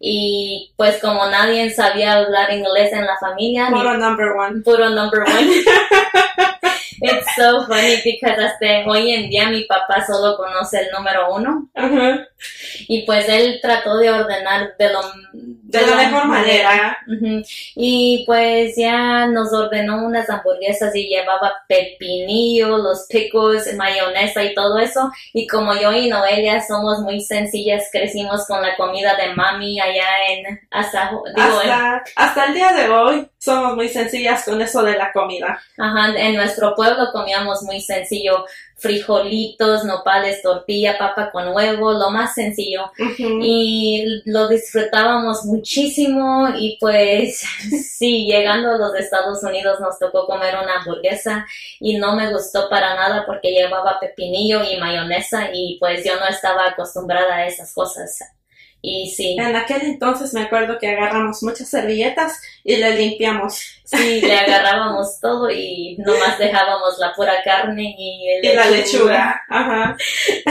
y 0.00 0.72
pues 0.76 0.98
como 1.00 1.26
nadie 1.26 1.70
sabía 1.70 2.14
hablar 2.14 2.52
inglés 2.52 2.92
en 2.92 3.04
la 3.06 3.16
familia, 3.18 3.68
Puro 3.70 3.96
number 3.98 4.28
one. 4.32 4.62
puro 4.62 4.88
number 4.90 5.20
one. 5.20 5.50
It's 7.00 7.26
so 7.36 7.66
funny 7.66 7.96
because 8.04 8.38
hasta 8.38 8.84
hoy 8.86 9.12
en 9.12 9.30
día 9.30 9.50
mi 9.50 9.64
papá 9.64 10.04
solo 10.06 10.36
conoce 10.36 10.80
el 10.80 10.90
número 10.90 11.32
uno 11.32 11.68
Ajá. 11.74 12.26
y 12.88 13.02
pues 13.06 13.28
él 13.28 13.58
trató 13.62 13.96
de 13.98 14.10
ordenar 14.10 14.76
de 14.78 14.92
lo 14.92 15.00
De 15.68 15.86
la 15.86 15.96
mejor 15.96 16.24
manera. 16.24 16.96
Y 17.74 18.24
pues 18.26 18.74
ya 18.74 19.26
nos 19.26 19.52
ordenó 19.52 20.02
unas 20.02 20.28
hamburguesas 20.30 20.96
y 20.96 21.08
llevaba 21.08 21.52
pepinillo, 21.68 22.78
los 22.78 23.06
picos, 23.06 23.64
mayonesa 23.76 24.42
y 24.44 24.54
todo 24.54 24.78
eso. 24.78 25.12
Y 25.34 25.46
como 25.46 25.74
yo 25.74 25.92
y 25.92 26.08
Noelia 26.08 26.66
somos 26.66 27.00
muy 27.00 27.20
sencillas, 27.20 27.84
crecimos 27.92 28.46
con 28.46 28.62
la 28.62 28.76
comida 28.76 29.14
de 29.16 29.34
mami 29.34 29.78
allá 29.78 30.06
en 30.30 30.58
Asajo, 30.70 31.22
digo, 31.36 31.62
en, 31.62 31.70
Hasta, 31.70 32.02
hasta 32.16 32.44
el 32.46 32.54
día 32.54 32.72
de 32.72 32.88
hoy 32.88 33.28
somos 33.36 33.76
muy 33.76 33.90
sencillas 33.90 34.46
con 34.46 34.62
eso 34.62 34.82
de 34.82 34.96
la 34.96 35.12
comida. 35.12 35.60
ajá, 35.76 36.14
en 36.16 36.34
nuestro 36.34 36.74
pueblo 36.74 37.10
comíamos 37.12 37.62
muy 37.62 37.82
sencillo, 37.82 38.46
frijolitos, 38.78 39.84
nopales, 39.84 40.40
tortilla, 40.40 40.96
papa 40.96 41.30
con 41.30 41.48
huevo, 41.48 41.92
lo 41.92 42.10
más 42.10 42.34
sencillo. 42.34 42.90
Y 43.18 44.22
lo 44.24 44.48
disfrutábamos 44.48 45.44
muchísimo 45.44 46.48
y 46.56 46.78
pues 46.80 47.42
sí, 47.98 48.26
llegando 48.26 48.70
a 48.70 48.78
los 48.78 48.94
Estados 48.94 49.42
Unidos 49.42 49.80
nos 49.80 49.98
tocó 49.98 50.26
comer 50.26 50.54
una 50.62 50.78
hamburguesa 50.78 51.46
y 51.80 51.98
no 51.98 52.14
me 52.14 52.32
gustó 52.32 52.68
para 52.68 52.94
nada 52.94 53.26
porque 53.26 53.50
llevaba 53.50 53.98
pepinillo 54.00 54.62
y 54.62 54.78
mayonesa 54.78 55.50
y 55.52 55.76
pues 55.80 56.04
yo 56.04 56.16
no 56.16 56.26
estaba 56.26 56.68
acostumbrada 56.68 57.36
a 57.36 57.46
esas 57.46 57.74
cosas. 57.74 58.18
Y 58.80 59.10
sí, 59.10 59.36
En 59.38 59.56
aquel 59.56 59.82
entonces 59.82 60.32
me 60.32 60.42
acuerdo 60.42 60.78
que 60.78 60.88
agarramos 60.88 61.42
muchas 61.42 61.68
servilletas 61.68 62.40
y 62.62 62.76
le 62.76 62.94
limpiamos. 62.94 63.54
sí, 63.84 64.20
le 64.22 64.38
agarrábamos 64.38 65.18
todo 65.20 65.50
y 65.50 65.96
nomás 65.98 66.38
dejábamos 66.38 66.96
la 66.98 67.12
pura 67.14 67.42
carne 67.44 67.94
y, 67.98 68.28
el 68.28 68.44
Y 68.44 68.54
la 68.54 68.70
lechuga. 68.70 69.42
Ajá. 69.48 69.96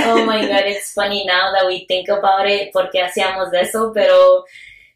Oh 0.08 0.18
my 0.26 0.46
god, 0.46 0.66
it's 0.68 0.94
funny 0.94 1.26
now 1.26 1.54
that 1.54 1.66
we 1.68 1.86
think 1.88 2.10
about 2.10 2.46
it 2.48 2.70
porque 2.74 3.02
hacíamos 3.02 3.54
eso, 3.54 3.92
pero 3.94 4.44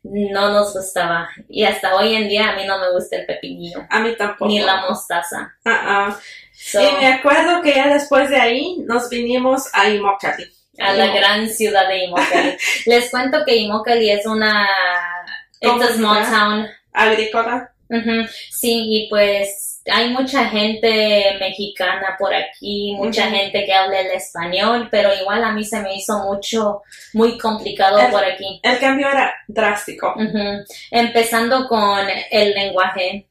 no 0.03 0.49
nos 0.51 0.73
gustaba. 0.73 1.29
Y 1.47 1.63
hasta 1.63 1.95
hoy 1.95 2.15
en 2.15 2.27
día 2.27 2.49
a 2.49 2.55
mí 2.55 2.65
no 2.65 2.79
me 2.79 2.91
gusta 2.91 3.15
el 3.15 3.25
pepinillo, 3.25 3.85
A 3.89 3.99
mí 4.01 4.13
tampoco. 4.17 4.47
ni 4.47 4.59
la 4.59 4.81
mostaza. 4.81 5.53
Ah, 5.63 5.81
ah. 5.85 6.19
So, 6.53 6.81
Y 6.81 6.91
me 6.99 7.07
acuerdo 7.07 7.61
que 7.61 7.73
ya 7.73 7.87
después 7.93 8.29
de 8.29 8.35
ahí 8.39 8.77
nos 8.85 9.09
vinimos 9.09 9.69
a 9.73 9.89
Immokalee. 9.89 10.51
A 10.81 10.93
la 10.93 11.07
gran 11.13 11.47
ciudad 11.49 11.87
de 11.87 12.05
Immokalee. 12.05 12.57
Les 12.85 13.09
cuento 13.09 13.43
que 13.45 13.55
Immokalee 13.57 14.13
es 14.13 14.25
una... 14.25 14.67
It's 15.59 15.83
a 15.83 15.93
small 15.93 16.23
town. 16.25 16.67
Agrícola. 16.93 17.71
Sí, 18.49 18.83
y 18.87 19.09
pues 19.09 19.81
hay 19.91 20.09
mucha 20.11 20.45
gente 20.45 21.35
mexicana 21.39 22.15
por 22.17 22.33
aquí, 22.33 22.93
mucha 22.97 23.29
gente 23.29 23.65
que 23.65 23.73
habla 23.73 23.99
el 23.99 24.11
español, 24.11 24.87
pero 24.89 25.13
igual 25.13 25.43
a 25.43 25.51
mí 25.51 25.63
se 25.65 25.81
me 25.81 25.95
hizo 25.95 26.19
mucho, 26.19 26.83
muy 27.13 27.37
complicado 27.37 27.99
El- 27.99 28.11
por 28.11 28.23
aquí. 28.23 28.59
El 28.63 28.79
cambio 28.79 29.09
era 29.09 29.33
drástico. 29.47 30.15
Empezando 30.89 31.67
con 31.67 32.07
el 32.31 32.53
lenguaje. 32.53 33.27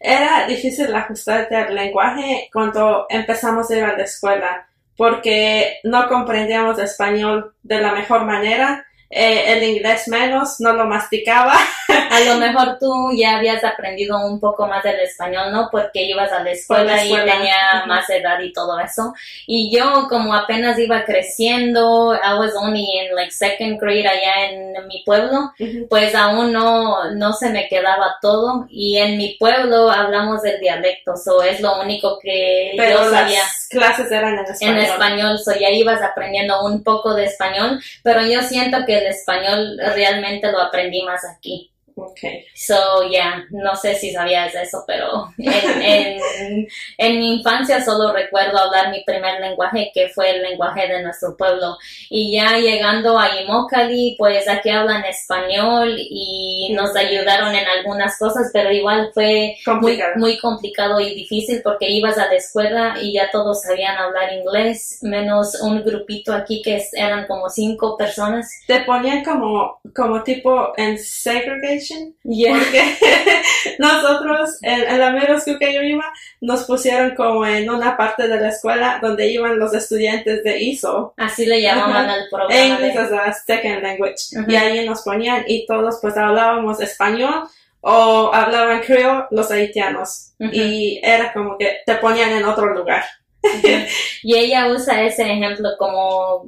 Era 0.00 0.46
difícil 0.46 0.94
ajustarte 0.94 1.56
al 1.56 1.74
lenguaje 1.74 2.48
cuando 2.52 3.06
empezamos 3.10 3.68
a 3.70 3.76
ir 3.76 3.82
a 3.82 3.96
la 3.96 4.04
escuela 4.04 4.67
porque 4.98 5.78
no 5.84 6.08
comprendíamos 6.08 6.76
español 6.80 7.54
de 7.62 7.80
la 7.80 7.92
mejor 7.92 8.24
manera. 8.24 8.84
Eh, 9.10 9.54
el 9.54 9.62
inglés 9.62 10.06
menos, 10.08 10.60
no 10.60 10.72
lo 10.74 10.84
masticaba. 10.84 11.56
A 12.10 12.20
lo 12.20 12.34
mejor 12.38 12.78
tú 12.78 13.10
ya 13.16 13.36
habías 13.36 13.64
aprendido 13.64 14.18
un 14.26 14.38
poco 14.38 14.66
más 14.66 14.82
del 14.82 15.00
español, 15.00 15.50
¿no? 15.52 15.68
Porque 15.70 16.02
ibas 16.02 16.30
a 16.32 16.42
la 16.42 16.50
escuela, 16.50 16.84
la 16.84 17.02
escuela, 17.02 17.24
y 17.24 17.38
tenía 17.38 17.54
ujú. 17.80 17.88
más 17.88 18.10
edad 18.10 18.38
y 18.40 18.52
todo 18.52 18.78
eso. 18.78 19.14
Y 19.46 19.74
yo 19.74 20.06
como 20.08 20.34
apenas 20.34 20.78
iba 20.78 21.04
creciendo, 21.04 22.14
I 22.14 22.38
was 22.38 22.52
only 22.56 22.80
in 22.82 23.14
like 23.14 23.30
second 23.30 23.80
grade 23.80 24.06
allá 24.06 24.50
en 24.50 24.86
mi 24.86 25.02
pueblo, 25.04 25.52
pues 25.88 26.14
aún 26.14 26.52
no, 26.52 27.10
no 27.14 27.32
se 27.32 27.50
me 27.50 27.68
quedaba 27.68 28.16
todo. 28.20 28.66
Y 28.70 28.98
en 28.98 29.16
mi 29.16 29.36
pueblo 29.38 29.90
hablamos 29.90 30.42
del 30.42 30.60
dialecto, 30.60 31.16
so 31.16 31.42
es 31.42 31.60
lo 31.60 31.80
único 31.80 32.18
que 32.22 32.74
Pero 32.76 33.04
yo 33.04 33.10
sabía. 33.10 33.40
las 33.40 33.68
clases 33.68 34.10
eran 34.10 34.38
en 34.38 34.44
español. 34.44 34.76
en 34.76 34.84
español, 34.84 35.38
so 35.38 35.52
ya 35.58 35.70
ibas 35.70 36.02
aprendiendo 36.02 36.62
un 36.64 36.82
poco 36.82 37.14
de 37.14 37.24
español, 37.24 37.80
pero 38.02 38.22
yo 38.22 38.42
siento 38.42 38.78
que 38.86 38.97
el 38.98 39.06
español 39.06 39.78
realmente 39.78 40.50
lo 40.50 40.60
aprendí 40.60 41.02
más 41.02 41.24
aquí. 41.24 41.72
Okay. 42.00 42.44
So, 42.54 43.08
yeah, 43.10 43.44
no 43.50 43.74
sé 43.74 43.94
si 43.96 44.12
sabías 44.12 44.54
eso, 44.54 44.84
pero 44.86 45.32
en, 45.38 45.82
en, 46.38 46.68
en 46.98 47.18
mi 47.18 47.38
infancia 47.38 47.84
solo 47.84 48.12
recuerdo 48.12 48.58
hablar 48.58 48.90
mi 48.90 49.02
primer 49.04 49.40
lenguaje, 49.40 49.90
que 49.92 50.08
fue 50.08 50.30
el 50.30 50.42
lenguaje 50.42 50.86
de 50.86 51.02
nuestro 51.02 51.36
pueblo. 51.36 51.76
Y 52.08 52.32
ya 52.36 52.56
llegando 52.58 53.18
a 53.18 53.40
Immokalee, 53.40 54.14
pues 54.16 54.48
aquí 54.48 54.70
hablan 54.70 55.04
español 55.04 55.96
y 55.98 56.72
nos 56.74 56.94
ayudaron 56.94 57.54
en 57.54 57.66
algunas 57.66 58.16
cosas, 58.18 58.50
pero 58.52 58.70
igual 58.70 59.10
fue 59.12 59.56
muy, 59.66 59.74
Complicado. 59.74 60.12
muy 60.16 60.38
complicado 60.38 61.00
y 61.00 61.14
difícil 61.14 61.60
porque 61.62 61.90
ibas 61.90 62.16
a 62.18 62.26
la 62.26 62.34
escuela 62.34 62.94
y 63.00 63.14
ya 63.14 63.30
todos 63.30 63.62
sabían 63.62 63.96
hablar 63.96 64.32
inglés, 64.32 64.98
menos 65.02 65.60
un 65.62 65.82
grupito 65.82 66.32
aquí 66.32 66.62
que 66.62 66.82
eran 66.92 67.26
como 67.26 67.48
cinco 67.48 67.96
personas. 67.96 68.48
Te 68.66 68.80
ponían 68.80 69.24
como, 69.24 69.80
como 69.94 70.22
tipo 70.22 70.72
en 70.76 70.98
segregation. 70.98 71.87
Yeah. 72.24 72.54
Porque 72.58 72.82
nosotros, 73.78 74.50
en, 74.62 74.80
en 74.82 74.98
la 74.98 75.10
middle 75.10 75.40
school 75.40 75.58
que 75.58 75.74
yo 75.74 75.82
iba, 75.82 76.04
nos 76.40 76.64
pusieron 76.64 77.14
como 77.14 77.46
en 77.46 77.68
una 77.70 77.96
parte 77.96 78.28
de 78.28 78.40
la 78.40 78.48
escuela 78.48 78.98
donde 79.02 79.30
iban 79.30 79.58
los 79.58 79.74
estudiantes 79.74 80.42
de 80.44 80.58
ISO. 80.62 81.14
Así 81.16 81.46
le 81.46 81.60
llamaban 81.62 82.08
al 82.08 82.28
programa. 82.30 82.54
English 82.60 82.94
de- 82.94 82.98
as 82.98 83.12
a 83.12 83.32
second 83.32 83.82
language. 83.82 84.16
Y 84.46 84.54
ahí 84.56 84.86
nos 84.86 85.02
ponían 85.02 85.44
y 85.46 85.66
todos 85.66 85.98
pues 86.00 86.16
hablábamos 86.16 86.80
español 86.80 87.44
o 87.80 88.30
hablaban 88.34 88.80
creol 88.80 89.26
los 89.30 89.50
haitianos. 89.50 90.32
Y 90.40 91.00
era 91.02 91.32
como 91.32 91.56
que 91.58 91.78
te 91.86 91.94
ponían 91.96 92.30
en 92.30 92.44
otro 92.44 92.74
lugar. 92.74 93.04
Y 94.22 94.36
ella 94.36 94.68
usa 94.68 95.02
ese 95.02 95.22
ejemplo 95.22 95.70
como 95.78 96.46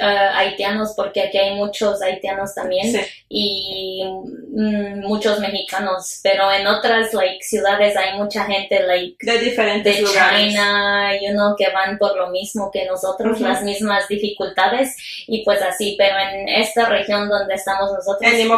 ah, 0.00 0.38
haitianos 0.38 0.92
porque 0.96 1.22
aquí 1.22 1.38
hay 1.38 1.54
muchos 1.54 2.00
haitianos 2.02 2.54
también 2.54 2.92
Sí. 2.92 3.00
y 3.28 4.04
mm, 4.04 5.06
muchos 5.06 5.38
mexicanos, 5.40 6.20
pero 6.22 6.50
en 6.52 6.66
otras 6.66 7.12
like 7.14 7.42
ciudades 7.42 7.96
hay 7.96 8.16
mucha 8.18 8.44
gente 8.44 8.82
like 8.86 9.16
De 9.20 9.38
diferentes 9.38 9.96
de 9.96 10.02
lugares. 10.02 10.48
China, 10.48 11.12
you 11.20 11.30
know, 11.32 11.54
que 11.56 11.68
van 11.70 11.98
por 11.98 12.16
lo 12.16 12.30
mismo 12.30 12.70
que 12.70 12.84
nosotros, 12.86 13.40
las 13.40 13.62
mismas 13.62 14.08
dificultades 14.08 14.96
y 15.26 15.44
pues 15.44 15.60
así, 15.62 15.94
pero 15.98 16.16
en 16.18 16.48
esta 16.48 16.86
región 16.86 17.28
donde 17.28 17.54
estamos 17.54 17.92
nosotros 17.92 18.32
En 18.32 18.48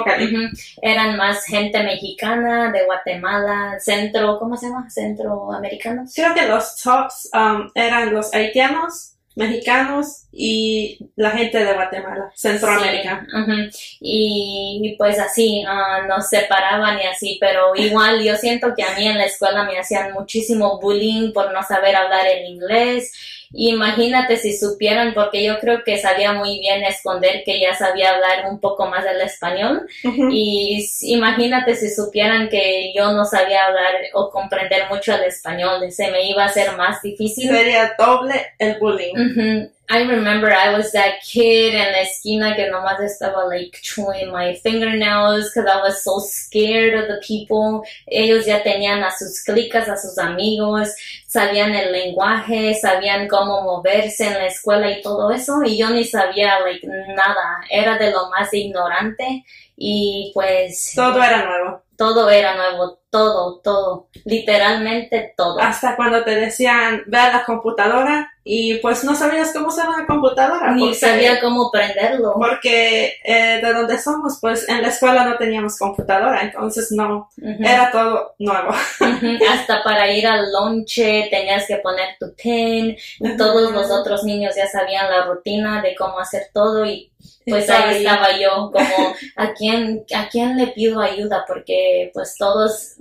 eran 0.83 1.17
más 1.17 1.45
gente 1.45 1.83
mexicana, 1.83 2.71
de 2.73 2.85
Guatemala, 2.85 3.79
centro, 3.81 4.39
¿cómo 4.39 4.57
se 4.57 4.67
llama? 4.67 4.89
Centroamericanos. 4.91 6.13
Creo 6.15 6.35
que 6.35 6.47
los 6.47 6.77
tops 6.83 7.31
um, 7.35 7.71
eran 7.75 8.13
los 8.13 8.33
haitianos, 8.35 9.10
mexicanos 9.37 10.25
y 10.33 10.99
la 11.17 11.31
gente 11.31 11.65
de 11.65 11.73
Guatemala, 11.73 12.31
Centroamérica. 12.35 13.27
Sí, 13.31 13.37
ujú. 13.37 13.53
y, 14.01 14.81
y 14.83 14.97
pues 14.97 15.19
así, 15.19 15.65
ah, 15.67 16.05
nos 16.09 16.29
separaban 16.29 16.99
y 16.99 17.07
así, 17.07 17.39
pero 17.41 17.75
igual 17.75 18.23
yo 18.23 18.37
siento 18.37 18.75
que 18.77 18.83
a 18.83 18.97
mí 18.97 19.07
en 19.07 19.19
la 19.19 19.25
escuela 19.25 19.65
me 19.65 19.79
hacían 19.79 20.13
muchísimo 20.13 20.81
bullying 20.81 21.33
por 21.33 21.53
no 21.53 21.63
saber 21.63 21.97
hablar 21.97 22.27
el 22.27 22.47
inglés. 22.47 23.13
Imagínate 23.53 24.37
si 24.37 24.57
supieran, 24.57 25.13
porque 25.13 25.45
yo 25.45 25.59
creo 25.59 25.83
que 25.85 25.99
sabía 25.99 26.33
muy 26.33 26.61
bien 26.61 26.85
esconder 26.85 27.43
que 27.45 27.61
ya 27.61 27.75
sabía 27.75 28.11
hablar 28.11 28.49
un 28.49 28.61
poco 28.61 28.87
más 28.87 29.05
del 29.05 29.21
español. 29.21 29.89
Y 30.31 30.89
imagínate 31.03 31.75
si 31.75 31.91
supieran 31.91 32.49
que 32.49 32.93
yo 32.95 33.13
no 33.13 33.25
sabía 33.25 33.67
hablar 33.67 33.95
o 34.15 34.31
comprender 34.31 34.85
mucho 34.89 35.15
el 35.15 35.25
español, 35.25 35.91
se 35.91 36.11
me 36.11 36.29
iba 36.29 36.45
a 36.45 36.47
hacer 36.47 36.77
más 36.77 37.03
difícil. 37.03 37.49
Sería 37.49 37.95
doble 37.99 38.53
el 38.59 38.79
bullying. 38.79 39.69
I 39.93 40.03
remember 40.03 40.53
I 40.53 40.73
was 40.73 40.93
that 40.93 41.21
kid 41.25 41.75
en 41.75 41.91
la 41.91 42.03
esquina 42.03 42.55
que 42.55 42.71
nomás 42.71 43.01
estaba 43.01 43.45
like 43.49 43.77
chewing 43.83 44.31
my 44.31 44.55
fingernails 44.63 45.51
because 45.51 45.69
I 45.69 45.83
was 45.83 46.05
so 46.05 46.21
scared 46.21 46.95
of 46.95 47.09
the 47.09 47.21
people. 47.27 47.83
Ellos 48.07 48.47
ya 48.47 48.63
tenían 48.63 49.03
a 49.03 49.11
sus 49.11 49.43
clicas, 49.43 49.89
a 49.89 49.97
sus 49.97 50.17
amigos, 50.17 50.95
sabían 51.27 51.75
el 51.75 51.91
lenguaje, 51.91 52.73
sabían 52.75 53.27
cómo 53.27 53.63
moverse 53.63 54.29
en 54.29 54.35
la 54.35 54.47
escuela 54.47 54.89
y 54.93 55.03
todo 55.03 55.33
eso 55.33 55.61
y 55.65 55.77
yo 55.77 55.91
ni 55.91 56.05
sabía 56.05 56.61
like 56.61 56.87
nada. 56.87 57.61
Era 57.69 57.99
de 57.99 58.13
lo 58.13 58.31
más 58.31 58.55
ignorante 58.55 59.45
y 59.77 60.31
pues 60.33 60.93
Todo 60.95 61.21
era 61.21 61.45
nuevo. 61.45 61.83
todo 61.97 62.31
era 62.31 62.55
nuevo. 62.55 63.00
Todo, 63.11 63.59
todo, 63.63 64.07
literalmente 64.25 65.35
todo. 65.37 65.61
Hasta 65.61 65.97
cuando 65.97 66.23
te 66.25 66.37
decían, 66.37 67.03
ve 67.07 67.19
a 67.19 67.33
la 67.33 67.45
computadora 67.45 68.33
y 68.45 68.75
pues 68.79 69.05
no 69.05 69.15
sabías 69.15 69.53
cómo 69.53 69.69
usar 69.69 69.89
una 69.89 70.07
computadora. 70.07 70.73
Ni 70.73 70.81
porque- 70.83 70.95
sabía 70.99 71.41
cómo 71.41 71.71
prenderlo. 71.71 72.35
Porque 72.35 73.15
eh, 73.25 73.61
de 73.63 73.73
donde 73.73 73.99
somos, 73.99 74.39
pues 74.41 74.69
en 74.69 74.83
la 74.83 74.89
escuela 74.89 75.25
no 75.25 75.37
teníamos 75.37 75.77
computadora, 75.77 76.43
entonces 76.43 76.91
no, 76.93 77.29
era 77.37 77.91
todo 77.91 78.35
nuevo. 78.39 78.71
Hasta 79.51 79.83
para 79.83 80.11
ir 80.11 80.27
al 80.27 80.53
lonche 80.53 81.29
tenías 81.31 81.67
que 81.67 81.77
poner 81.77 82.17
tu 82.19 82.33
pin 82.35 82.97
y 83.19 83.37
todos 83.37 83.73
los 83.73 83.91
otros 83.91 84.25
niños 84.25 84.55
ya 84.57 84.67
sabían 84.69 85.11
la 85.11 85.25
rutina 85.25 85.83
de 85.83 85.95
cómo 85.97 86.19
hacer 86.19 86.45
todo 86.55 86.85
y 86.87 87.11
pues 87.47 87.69
ahí. 87.69 87.99
estaba 88.05 88.39
yo 88.39 88.71
como 88.73 89.15
a 89.37 89.53
quién 89.53 90.05
a 90.15 90.29
quién 90.29 90.57
le 90.57 90.69
pido 90.69 91.01
ayuda 91.01 91.45
porque 91.47 92.11
pues 92.15 92.35
todos 92.39 92.95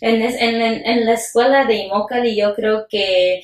en, 0.00 0.22
es- 0.22 0.40
en, 0.40 0.60
en- 0.62 0.86
en 0.86 1.06
la 1.06 1.14
escuela 1.14 1.64
de 1.64 1.74
Immokalee 1.76 2.36
yo 2.36 2.54
creo 2.54 2.86
que 2.88 3.42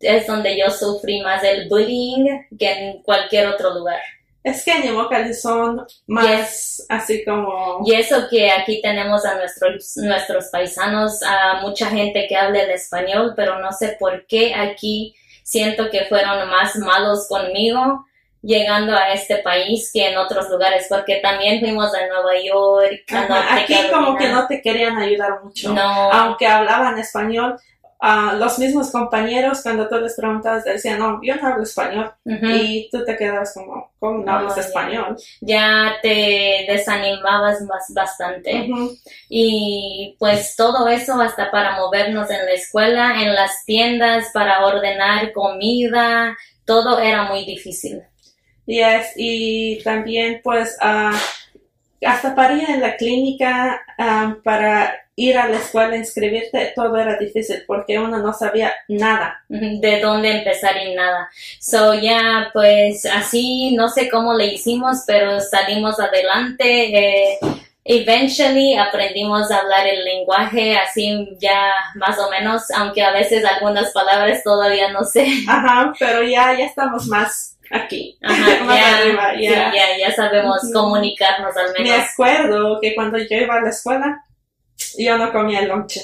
es 0.00 0.26
donde 0.26 0.56
yo 0.58 0.70
sufrí 0.70 1.20
más 1.22 1.42
el 1.44 1.68
bullying 1.68 2.26
que 2.58 2.70
en 2.72 3.02
cualquier 3.02 3.46
otro 3.48 3.74
lugar. 3.74 4.00
Es 4.44 4.64
que 4.64 4.70
en 4.72 4.86
Immokalee 4.86 5.34
son 5.34 5.84
más 6.06 6.84
así 6.88 7.24
como... 7.24 7.82
Y 7.84 7.94
eso 7.94 8.28
que 8.30 8.50
aquí 8.50 8.80
tenemos 8.80 9.24
a 9.24 9.34
nuestros, 9.34 9.96
nuestros 9.96 10.46
paisanos, 10.52 11.22
a 11.22 11.60
mucha 11.60 11.86
gente 11.90 12.26
que 12.28 12.36
habla 12.36 12.62
el 12.62 12.70
español, 12.70 13.34
pero 13.36 13.58
no 13.58 13.72
sé 13.72 13.96
por 13.98 14.26
qué 14.26 14.54
aquí 14.54 15.14
siento 15.42 15.90
que 15.90 16.04
fueron 16.04 16.48
más 16.48 16.76
malos 16.76 17.26
conmigo 17.28 18.06
llegando 18.48 18.94
a 18.96 19.12
este 19.12 19.36
país 19.38 19.90
que 19.92 20.08
en 20.08 20.16
otros 20.16 20.48
lugares, 20.50 20.86
porque 20.88 21.16
también 21.16 21.60
fuimos 21.60 21.94
a 21.94 22.06
Nueva 22.06 22.32
York, 22.42 23.04
a 23.12 23.18
Ajá, 23.20 23.28
Norte 23.28 23.52
Aquí 23.62 23.74
como 23.92 24.16
que 24.16 24.28
no 24.28 24.46
te 24.46 24.62
querían 24.62 24.96
ayudar 24.98 25.42
mucho. 25.44 25.72
No, 25.74 26.10
Aunque 26.12 26.46
hablaban 26.46 26.98
español, 26.98 27.58
ah, 28.00 28.34
los 28.38 28.58
mismos 28.58 28.90
compañeros 28.90 29.60
cuando 29.62 29.86
tú 29.88 29.96
les 29.98 30.16
preguntabas 30.16 30.64
decían, 30.64 30.98
no, 30.98 31.20
yo 31.22 31.34
no 31.36 31.46
hablo 31.48 31.62
español. 31.62 32.10
Y 32.24 32.88
tú 32.90 33.04
te 33.04 33.16
quedabas 33.16 33.52
como, 33.54 33.92
¿cómo 33.98 34.24
no 34.24 34.32
hablas 34.32 34.56
Oh, 34.56 34.60
español? 34.60 35.16
ya 35.42 35.96
te 36.02 36.64
desanimabas 36.68 37.60
más, 37.62 37.84
bastante. 37.94 38.68
Y 39.28 40.16
pues 40.18 40.56
todo 40.56 40.88
eso 40.88 41.20
hasta 41.20 41.50
para 41.50 41.76
movernos 41.76 42.30
en 42.30 42.44
la 42.46 42.52
escuela, 42.52 43.22
en 43.22 43.34
las 43.34 43.64
tiendas, 43.66 44.30
para 44.32 44.64
ordenar 44.66 45.32
comida, 45.32 46.36
todo 46.64 46.98
era 47.00 47.24
muy 47.24 47.44
difícil. 47.44 48.02
Yes, 48.68 49.14
y 49.16 49.82
también 49.82 50.42
pues 50.44 50.76
ah, 50.82 51.18
hasta 52.04 52.34
para 52.34 52.54
ir 52.54 52.68
en 52.68 52.82
la 52.82 52.96
clínica, 52.96 53.80
ah, 53.96 54.36
para 54.44 54.94
ir 55.16 55.38
a 55.38 55.48
la 55.48 55.56
escuela, 55.56 55.96
inscribirte, 55.96 56.74
todo 56.76 56.98
era 56.98 57.16
difícil 57.16 57.64
porque 57.66 57.98
uno 57.98 58.18
no 58.18 58.34
sabía 58.34 58.74
nada. 58.88 59.42
De 59.48 60.00
dónde 60.02 60.32
empezar 60.32 60.76
y 60.76 60.94
nada. 60.94 61.30
So 61.58 61.94
ya 61.94 62.50
pues 62.52 63.06
así 63.06 63.74
no 63.74 63.88
sé 63.88 64.10
cómo 64.10 64.34
le 64.34 64.52
hicimos, 64.52 65.04
pero 65.06 65.40
salimos 65.40 65.98
adelante. 65.98 66.98
Eh, 66.98 67.38
eventually 67.84 68.76
aprendimos 68.76 69.50
a 69.50 69.60
hablar 69.60 69.86
el 69.86 70.04
lenguaje 70.04 70.76
así 70.76 71.38
ya 71.40 71.72
más 71.94 72.18
o 72.18 72.30
menos, 72.30 72.70
aunque 72.72 73.02
a 73.02 73.12
veces 73.12 73.46
algunas 73.46 73.92
palabras 73.92 74.42
todavía 74.44 74.92
no 74.92 75.04
sé. 75.04 75.26
Ajá, 75.48 75.94
pero 75.98 76.22
ya, 76.22 76.54
ya 76.56 76.66
estamos 76.66 77.06
más 77.06 77.57
aquí. 77.70 78.18
Ajá, 78.22 78.64
Más 78.64 78.76
ya, 78.76 78.98
arriba, 78.98 79.32
sí, 79.34 79.42
ya. 79.44 79.72
ya, 79.74 79.98
ya 79.98 80.10
sabemos 80.12 80.60
comunicarnos 80.72 81.56
al 81.56 81.72
Me 81.78 81.84
menos. 81.84 82.06
acuerdo 82.12 82.78
que 82.80 82.94
cuando 82.94 83.18
yo 83.18 83.36
iba 83.36 83.56
a 83.56 83.60
la 83.62 83.70
escuela, 83.70 84.24
yo 84.98 85.18
no 85.18 85.32
comía 85.32 85.60
el 85.60 85.68
lonche. 85.68 86.02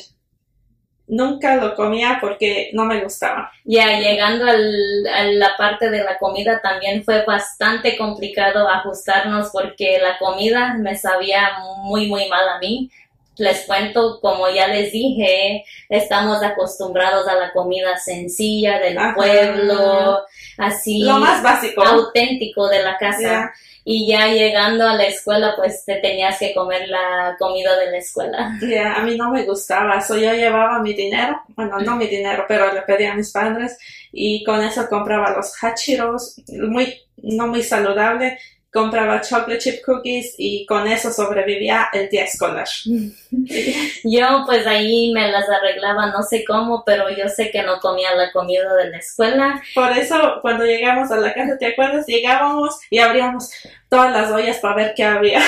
Nunca 1.07 1.57
lo 1.57 1.75
comía 1.75 2.17
porque 2.19 2.71
no 2.73 2.87
me 2.87 3.03
gustaba. 3.03 3.53
Ya 3.65 3.99
llegando 3.99 4.47
al- 4.47 5.07
a 5.15 5.25
la 5.25 5.51
parte 5.59 5.91
de 5.91 6.03
la 6.03 6.17
comida 6.17 6.61
también 6.63 7.05
fue 7.05 7.25
bastante 7.27 7.99
complicado 7.99 8.67
ajustarnos 8.71 9.51
porque 9.53 9.99
la 10.01 10.17
comida 10.19 10.75
me 10.79 10.97
sabía 10.97 11.59
muy 11.83 12.07
muy 12.09 12.27
mal 12.31 12.49
a 12.49 12.59
mí. 12.59 12.91
Les 13.37 13.67
cuento, 13.67 14.21
como 14.21 14.49
ya 14.49 14.69
les 14.69 14.93
dije, 14.93 15.65
estamos 15.89 16.43
acostumbrados 16.43 17.27
a 17.27 17.35
la 17.35 17.53
comida 17.53 17.97
sencilla 17.97 18.79
del 18.79 18.97
Ajá. 18.99 19.15
pueblo, 19.15 20.21
así 20.59 21.01
Lo 21.03 21.19
más 21.19 21.43
básico. 21.43 21.83
auténtico 21.83 22.69
de 22.69 22.83
la 22.83 22.97
casa. 22.97 23.53
Y 23.87 24.07
ya 24.09 24.29
llegando 24.29 24.89
a 24.89 24.95
la 24.95 25.05
escuela, 25.05 25.55
pues 25.57 25.85
te 25.85 25.97
tenías 25.97 26.39
que 26.39 26.55
comer 26.55 26.89
la 26.89 27.37
comida 27.39 27.77
de 27.79 27.91
la 27.91 27.99
escuela. 27.99 28.53
Ya, 28.63 28.95
a 28.95 29.03
mí 29.03 29.15
no 29.15 29.31
me 29.31 29.45
gustaba, 29.45 30.01
so 30.01 30.17
yo 30.17 30.33
llevaba 30.33 30.79
mi 30.81 30.95
dinero, 30.95 31.43
bueno, 31.49 31.79
no 31.81 31.95
mi 31.97 32.07
dinero, 32.07 32.47
pero 32.49 32.73
le 32.73 32.81
pedía 32.81 33.13
a 33.13 33.15
mis 33.15 33.31
padres 33.31 33.77
y 34.11 34.43
con 34.43 34.65
eso 34.65 34.89
compraba 34.89 35.33
los 35.37 35.53
hachiros, 35.63 36.37
muy, 36.49 36.99
no 37.19 37.47
muy 37.49 37.63
saludable, 37.63 38.39
compraba 38.75 39.21
chocolate 39.21 39.59
chip 39.59 39.85
cookies 39.85 40.35
y 40.37 40.67
con 40.67 40.89
eso 40.89 41.13
sobrevivía 41.13 41.91
el 41.93 42.09
día 42.09 42.25
escolar. 42.25 42.67
Yo 44.05 44.43
pues 44.47 44.67
ahí 44.67 45.13
me 45.13 45.31
las 45.31 45.49
arreglaba, 45.49 46.07
no 46.07 46.25
sé 46.25 46.45
cómo, 46.45 46.83
pero 46.85 47.09
yo 47.11 47.29
sé 47.29 47.51
que 47.51 47.63
no 47.63 47.79
comía 47.79 48.15
la 48.15 48.33
comida 48.33 48.75
de 48.75 48.91
la 48.91 48.99
escuela. 48.99 49.63
Por 49.75 49.93
eso, 49.93 50.39
cuando 50.43 50.65
llegamos 50.65 51.11
a 51.11 51.17
la 51.17 51.33
casa, 51.33 51.57
¿te 51.57 51.67
acuerdas? 51.67 52.07
Llegábamos 52.07 52.79
y 52.91 52.99
abríamos 52.99 53.51
todas 53.89 54.13
las 54.13 54.31
ollas 54.31 54.59
para 54.59 54.75
ver 54.75 54.95
qué 54.97 55.05
había. 55.05 55.41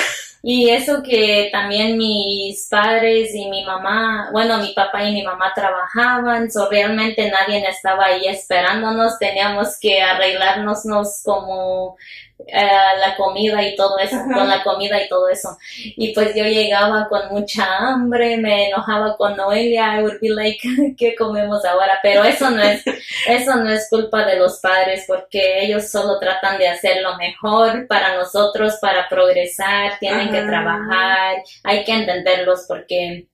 Y 0.49 0.71
eso 0.71 1.03
que 1.03 1.49
también 1.51 1.99
mis 1.99 2.69
padres 2.71 3.35
y 3.35 3.49
mi 3.51 3.65
mamá, 3.65 4.29
bueno, 4.31 4.59
mi 4.59 4.73
papá 4.75 5.03
y 5.03 5.13
mi 5.13 5.25
mamá 5.25 5.51
trabajaban, 5.53 6.53
so 6.53 6.71
realmente 6.71 7.29
nadie 7.29 7.67
estaba 7.69 8.05
ahí 8.05 8.29
esperándonos, 8.29 9.19
teníamos 9.19 9.77
que 9.81 10.01
arreglárnosnos 10.01 11.21
como 11.25 11.97
eh, 12.39 12.69
la 13.01 13.17
comida 13.17 13.63
y 13.63 13.75
todo 13.77 13.99
eso, 13.99 14.17
Ajá. 14.17 14.33
con 14.33 14.49
la 14.49 14.63
comida 14.63 15.03
y 15.03 15.09
todo 15.09 15.29
eso. 15.29 15.57
Y 15.97 16.13
pues 16.13 16.35
yo 16.35 16.45
llegaba 16.45 17.09
con 17.09 17.29
mucha 17.31 17.65
hambre, 17.79 18.37
me 18.37 18.69
enojaba 18.69 19.17
con 19.17 19.37
Noelia, 19.37 19.99
I 19.99 20.03
would 20.03 20.21
be 20.21 20.29
like, 20.29 20.59
¿qué 20.99 21.15
comemos 21.17 21.65
ahora? 21.65 21.99
Pero 22.03 22.25
eso 22.25 22.51
no 22.51 22.63
es, 22.63 22.85
eso 23.27 23.57
no 23.57 23.71
es 23.71 23.89
culpa 23.89 24.25
de 24.27 24.37
los 24.39 24.61
padres 24.61 25.05
porque 25.07 25.65
ellos 25.65 25.89
solo 25.89 26.19
tratan 26.19 26.59
de 26.59 26.69
hacer 26.69 27.03
lo 27.03 27.17
mejor 27.17 27.87
para 27.87 28.15
nosotros, 28.17 28.75
para 28.81 29.09
progresar, 29.09 29.99
tienen 29.99 30.31
que 30.31 30.43
trabajar, 30.43 31.37
hay 31.65 31.85
que 31.85 31.93
entenderlos 31.93 32.67
porque 32.69 33.27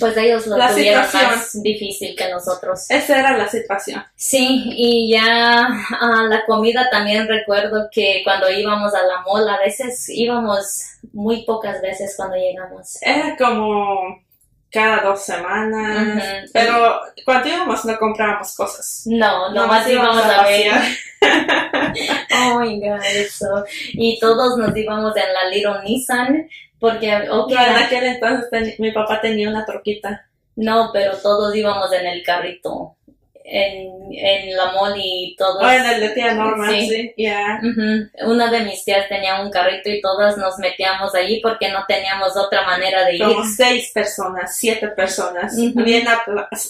pues 0.00 0.16
ellos 0.16 0.46
lo 0.46 0.56
La 0.56 0.70
tuvieron 0.70 1.04
situación. 1.04 1.30
más 1.30 1.62
difícil 1.62 2.16
que 2.16 2.28
nosotros. 2.30 2.90
Esa 2.90 3.18
era 3.20 3.36
la 3.36 3.48
situación. 3.48 4.04
Sí, 4.16 4.64
y 4.76 5.12
ya 5.12 5.66
ah, 5.66 6.26
la 6.28 6.44
comida 6.46 6.88
también 6.90 7.28
recuerdo 7.28 7.88
que 7.90 8.22
cuando 8.24 8.50
íbamos 8.50 8.94
a 8.94 9.02
la 9.02 9.22
mall, 9.22 9.48
a 9.48 9.58
veces 9.58 10.08
íbamos 10.08 10.82
muy 11.12 11.44
pocas 11.44 11.80
veces 11.80 12.14
cuando 12.16 12.36
llegamos. 12.36 12.98
Era 13.02 13.36
como 13.36 14.20
cada 14.70 15.02
dos 15.02 15.22
semanas, 15.24 16.50
pero 16.52 17.00
cuando 17.24 17.48
íbamos 17.48 17.84
no 17.84 17.98
comprábamos 17.98 18.54
cosas. 18.54 19.02
No, 19.06 19.50
nomás 19.50 19.54
Nomás 19.54 19.88
íbamos 19.90 20.24
íbamos 20.24 20.38
a 20.38 20.42
ver. 20.46 20.72
Oh 22.40 22.60
my 22.60 22.78
god, 22.80 23.02
eso. 23.12 23.64
Y 23.92 24.18
todos 24.20 24.56
nos 24.56 24.76
íbamos 24.76 25.16
en 25.16 25.32
la 25.32 25.48
Little 25.50 25.82
Nissan, 25.84 26.48
porque, 26.80 27.14
ok, 27.30 27.50
No, 27.52 27.60
en 27.66 27.76
aquel 27.76 28.04
entonces 28.04 28.50
ten- 28.50 28.74
mi 28.78 28.92
papá 28.92 29.20
tenía 29.20 29.48
una 29.48 29.64
troquita. 29.66 30.24
no, 30.56 30.90
pero 30.92 31.16
todos 31.18 31.54
íbamos 31.54 31.92
en 31.92 32.06
el 32.06 32.22
carrito, 32.24 32.94
en, 33.50 34.12
en 34.12 34.54
la 34.56 34.72
mall 34.72 34.92
y 34.96 35.34
todos. 35.38 35.62
O 35.62 35.70
en 35.70 35.86
el 35.86 36.00
de 36.00 36.08
tía 36.10 36.34
Norma, 36.34 36.68
Sí. 36.68 36.86
sí, 36.88 37.14
ya. 37.16 37.58
Ujú. 37.62 38.30
Una 38.30 38.50
de 38.50 38.60
mis 38.60 38.84
tías 38.84 39.08
tenía 39.08 39.40
un 39.40 39.50
carrito 39.50 39.88
y 39.88 40.02
todas 40.02 40.36
nos 40.36 40.58
metíamos 40.58 41.14
allí 41.14 41.40
porque 41.40 41.70
no 41.70 41.82
teníamos 41.88 42.36
otra 42.36 42.62
manera 42.66 43.04
de 43.06 43.16
ir. 43.16 43.22
Como 43.22 43.44
seis 43.44 43.90
personas, 43.94 44.54
siete 44.56 44.88
personas, 44.88 45.54
bien 45.74 46.06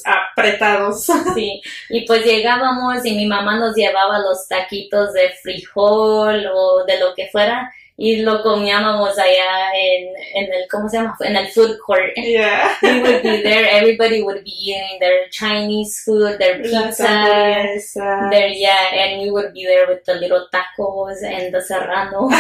apretados. 0.05 1.07
Sí, 1.35 1.61
y 1.91 2.07
pues 2.07 2.25
llegábamos 2.25 3.05
y 3.05 3.13
mi 3.15 3.27
mamá 3.27 3.59
nos 3.59 3.75
llevaba 3.75 4.19
los 4.21 4.47
taquitos 4.49 5.13
de 5.13 5.31
frijol 5.43 6.47
o 6.53 6.85
de 6.85 6.99
lo 6.99 7.15
que 7.15 7.29
fuera 7.29 7.73
y 8.01 8.23
lo 8.23 8.41
comíamos 8.45 9.19
allá 9.19 9.73
en, 9.75 10.15
en 10.35 10.53
el, 10.55 10.69
¿cómo 10.71 10.89
se 10.89 10.99
llama? 10.99 11.17
En 11.21 11.35
el 11.35 11.49
food 11.49 11.77
court. 11.85 12.15
Yeah. 12.15 12.77
We 12.81 13.01
would 13.03 13.23
be 13.25 13.43
there, 13.43 13.69
everybody 13.71 14.23
would 14.23 14.45
be 14.45 14.51
eating 14.53 15.01
their 15.01 15.29
Chinese 15.31 16.01
food, 16.05 16.39
their 16.39 16.63
pizza, 16.63 18.29
their, 18.31 18.49
yeah, 18.55 18.93
and 18.95 19.21
we 19.23 19.31
would 19.33 19.53
be 19.53 19.65
there 19.65 19.89
with 19.89 20.05
the 20.05 20.15
little 20.15 20.47
tacos 20.53 21.23
and 21.25 21.53
the 21.53 21.61
serrano. 21.61 22.29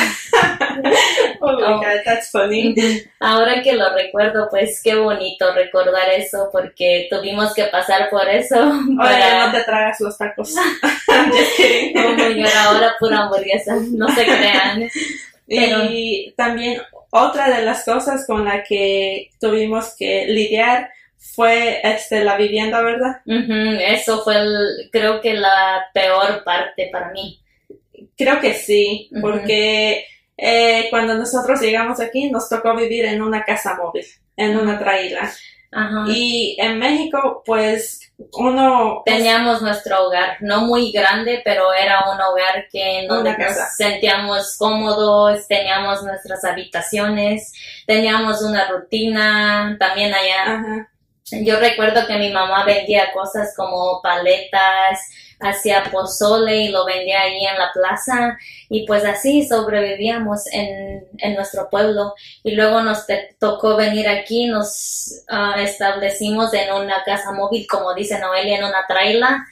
Oh 1.40 1.58
my 1.58 1.72
Oh. 1.74 1.80
god, 1.80 2.02
that's 2.04 2.30
funny. 2.30 2.74
Ahora 3.20 3.62
que 3.62 3.72
lo 3.74 3.92
recuerdo, 3.94 4.48
pues 4.48 4.80
qué 4.82 4.94
bonito 4.94 5.52
recordar 5.54 6.08
eso 6.10 6.48
porque 6.52 7.08
tuvimos 7.10 7.52
que 7.54 7.64
pasar 7.64 8.08
por 8.10 8.28
eso. 8.28 8.56
Oye, 8.62 8.96
para- 8.96 9.46
no 9.46 9.52
te 9.52 9.64
tragas 9.64 10.00
los 10.00 10.16
tacos. 10.16 10.54
Oh 11.10 12.14
my 12.14 12.34
God, 12.42 12.52
ahora 12.56 12.94
pura 13.00 13.18
hamburguesa, 13.24 13.74
no 13.92 14.08
se 14.08 14.24
crean. 14.24 14.88
Pero- 15.48 15.84
Y 15.90 16.34
también 16.36 16.80
otra 17.10 17.48
de 17.48 17.64
las 17.64 17.84
cosas 17.84 18.26
con 18.26 18.44
la 18.44 18.62
que 18.62 19.30
tuvimos 19.40 19.94
que 19.96 20.26
lidiar 20.26 20.90
fue 21.16 21.80
este 21.82 22.22
la 22.24 22.36
vivienda, 22.36 22.80
¿verdad? 22.82 23.20
Ujú, 23.26 23.78
Eso 23.80 24.22
fue, 24.22 24.36
el- 24.36 24.88
creo 24.92 25.20
que 25.20 25.34
la 25.34 25.86
peor 25.94 26.44
parte 26.44 26.88
para 26.92 27.10
mí. 27.12 27.40
Creo 28.16 28.40
que 28.40 28.54
sí, 28.54 29.08
porque 29.20 30.04
eh, 30.36 30.86
cuando 30.90 31.14
nosotros 31.14 31.60
llegamos 31.60 31.98
aquí 32.00 32.30
nos 32.30 32.48
tocó 32.48 32.76
vivir 32.76 33.04
en 33.06 33.22
una 33.22 33.42
casa 33.44 33.74
móvil, 33.74 34.04
en 34.36 34.56
una 34.56 34.78
traila. 34.78 35.30
Ajá. 35.72 36.04
Y 36.08 36.56
en 36.60 36.78
México, 36.78 37.42
pues 37.44 38.07
uno... 38.18 39.02
Teníamos 39.04 39.62
nuestro 39.62 40.06
hogar, 40.06 40.38
no 40.40 40.62
muy 40.62 40.90
grande, 40.92 41.40
pero 41.44 41.72
era 41.72 42.10
un 42.10 42.20
hogar 42.20 42.66
que 42.70 43.06
nos 43.08 43.22
casa. 43.36 43.68
sentíamos 43.76 44.56
cómodos, 44.58 45.46
teníamos 45.46 46.02
nuestras 46.02 46.44
habitaciones, 46.44 47.52
teníamos 47.86 48.42
una 48.42 48.68
rutina, 48.68 49.76
también 49.78 50.12
allá. 50.12 50.42
Ajá. 50.42 50.88
Yo 51.30 51.58
recuerdo 51.60 52.06
que 52.06 52.16
mi 52.16 52.32
mamá 52.32 52.64
vendía 52.64 53.12
cosas 53.12 53.52
como 53.56 54.00
paletas, 54.02 54.98
hacía 55.40 55.84
pozole 55.90 56.56
y 56.62 56.68
lo 56.68 56.84
vendía 56.84 57.22
ahí 57.22 57.46
en 57.46 57.58
la 57.58 57.70
plaza. 57.72 58.38
Y 58.68 58.86
pues 58.86 59.04
así 59.04 59.46
sobrevivíamos 59.46 60.46
en, 60.52 61.06
en 61.18 61.34
nuestro 61.34 61.68
pueblo. 61.70 62.14
Y 62.42 62.52
luego 62.52 62.82
nos 62.82 63.04
tocó 63.38 63.76
venir 63.76 64.08
aquí, 64.08 64.46
nos 64.46 65.22
ah, 65.28 65.56
establecimos 65.58 66.52
en 66.54 66.72
una 66.72 67.02
casa 67.04 67.32
móvil, 67.32 67.66
como 67.66 67.94
dice 67.94 68.18
Noelia, 68.18 68.58
en 68.58 68.64
una 68.64 68.86
traila. 68.86 69.46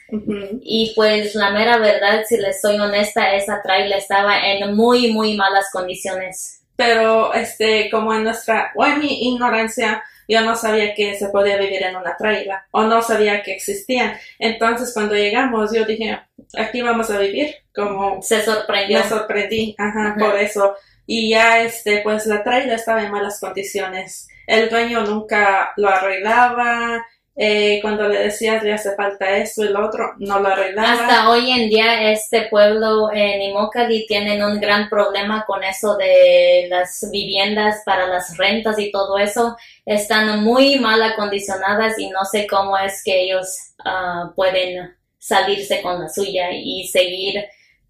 Y 0.61 0.93
pues 0.95 1.35
la 1.35 1.51
mera 1.51 1.77
verdad, 1.77 2.23
si 2.27 2.37
les 2.37 2.61
soy 2.61 2.77
honesta, 2.77 3.33
esa 3.33 3.61
traila 3.61 3.97
estaba 3.97 4.39
en 4.39 4.75
muy, 4.75 5.11
muy 5.11 5.35
malas 5.35 5.69
condiciones. 5.71 6.61
Pero, 6.75 7.33
este, 7.33 7.89
como 7.89 8.13
en 8.13 8.23
nuestra, 8.23 8.71
o 8.75 8.85
en 8.85 8.99
mi 8.99 9.29
ignorancia, 9.29 10.03
yo 10.27 10.41
no 10.41 10.55
sabía 10.55 10.93
que 10.93 11.15
se 11.15 11.29
podía 11.29 11.57
vivir 11.57 11.83
en 11.83 11.95
una 11.95 12.15
traila, 12.17 12.65
o 12.71 12.83
no 12.83 13.01
sabía 13.01 13.41
que 13.43 13.53
existían. 13.53 14.17
Entonces, 14.39 14.93
cuando 14.93 15.15
llegamos, 15.15 15.73
yo 15.73 15.85
dije, 15.85 16.19
aquí 16.57 16.81
vamos 16.81 17.09
a 17.09 17.19
vivir, 17.19 17.55
como 17.73 18.21
Se 18.21 18.41
sorprendió. 18.43 18.99
me 18.99 19.09
sorprendí, 19.09 19.75
ajá, 19.77 20.15
por 20.19 20.35
eso. 20.37 20.75
Y 21.05 21.29
ya, 21.29 21.61
este, 21.63 22.01
pues 22.01 22.25
la 22.25 22.43
traila 22.43 22.75
estaba 22.75 23.03
en 23.03 23.11
malas 23.11 23.39
condiciones. 23.39 24.27
El 24.45 24.69
dueño 24.69 25.03
nunca 25.03 25.71
lo 25.77 25.89
arreglaba, 25.89 27.05
eh, 27.39 27.77
cuando 27.83 28.07
le 28.07 28.17
decías 28.17 28.63
le 28.63 28.73
hace 28.73 28.95
falta 28.95 29.37
esto 29.37 29.63
y 29.63 29.69
lo 29.69 29.85
otro, 29.85 30.13
no 30.17 30.39
lo 30.39 30.47
arreglaba. 30.47 30.93
Hasta 30.93 31.29
hoy 31.29 31.51
en 31.51 31.69
día 31.69 32.11
este 32.11 32.47
pueblo 32.49 33.11
en 33.13 33.43
Immokalee 33.43 34.07
tienen 34.07 34.43
un 34.43 34.59
gran 34.59 34.89
problema 34.89 35.45
con 35.45 35.63
eso 35.63 35.95
de 35.97 36.65
las 36.67 37.07
viviendas 37.11 37.83
para 37.85 38.07
las 38.07 38.35
rentas 38.37 38.79
y 38.79 38.91
todo 38.91 39.19
eso. 39.19 39.55
Están 39.85 40.43
muy 40.43 40.79
mal 40.79 40.99
acondicionadas 41.03 41.99
y 41.99 42.09
no 42.09 42.25
sé 42.25 42.47
cómo 42.47 42.75
es 42.75 43.03
que 43.03 43.25
ellos 43.25 43.73
ah, 43.85 44.31
pueden 44.35 44.95
salirse 45.19 45.83
con 45.83 46.01
la 46.01 46.09
suya 46.09 46.49
y 46.51 46.87
seguir 46.87 47.45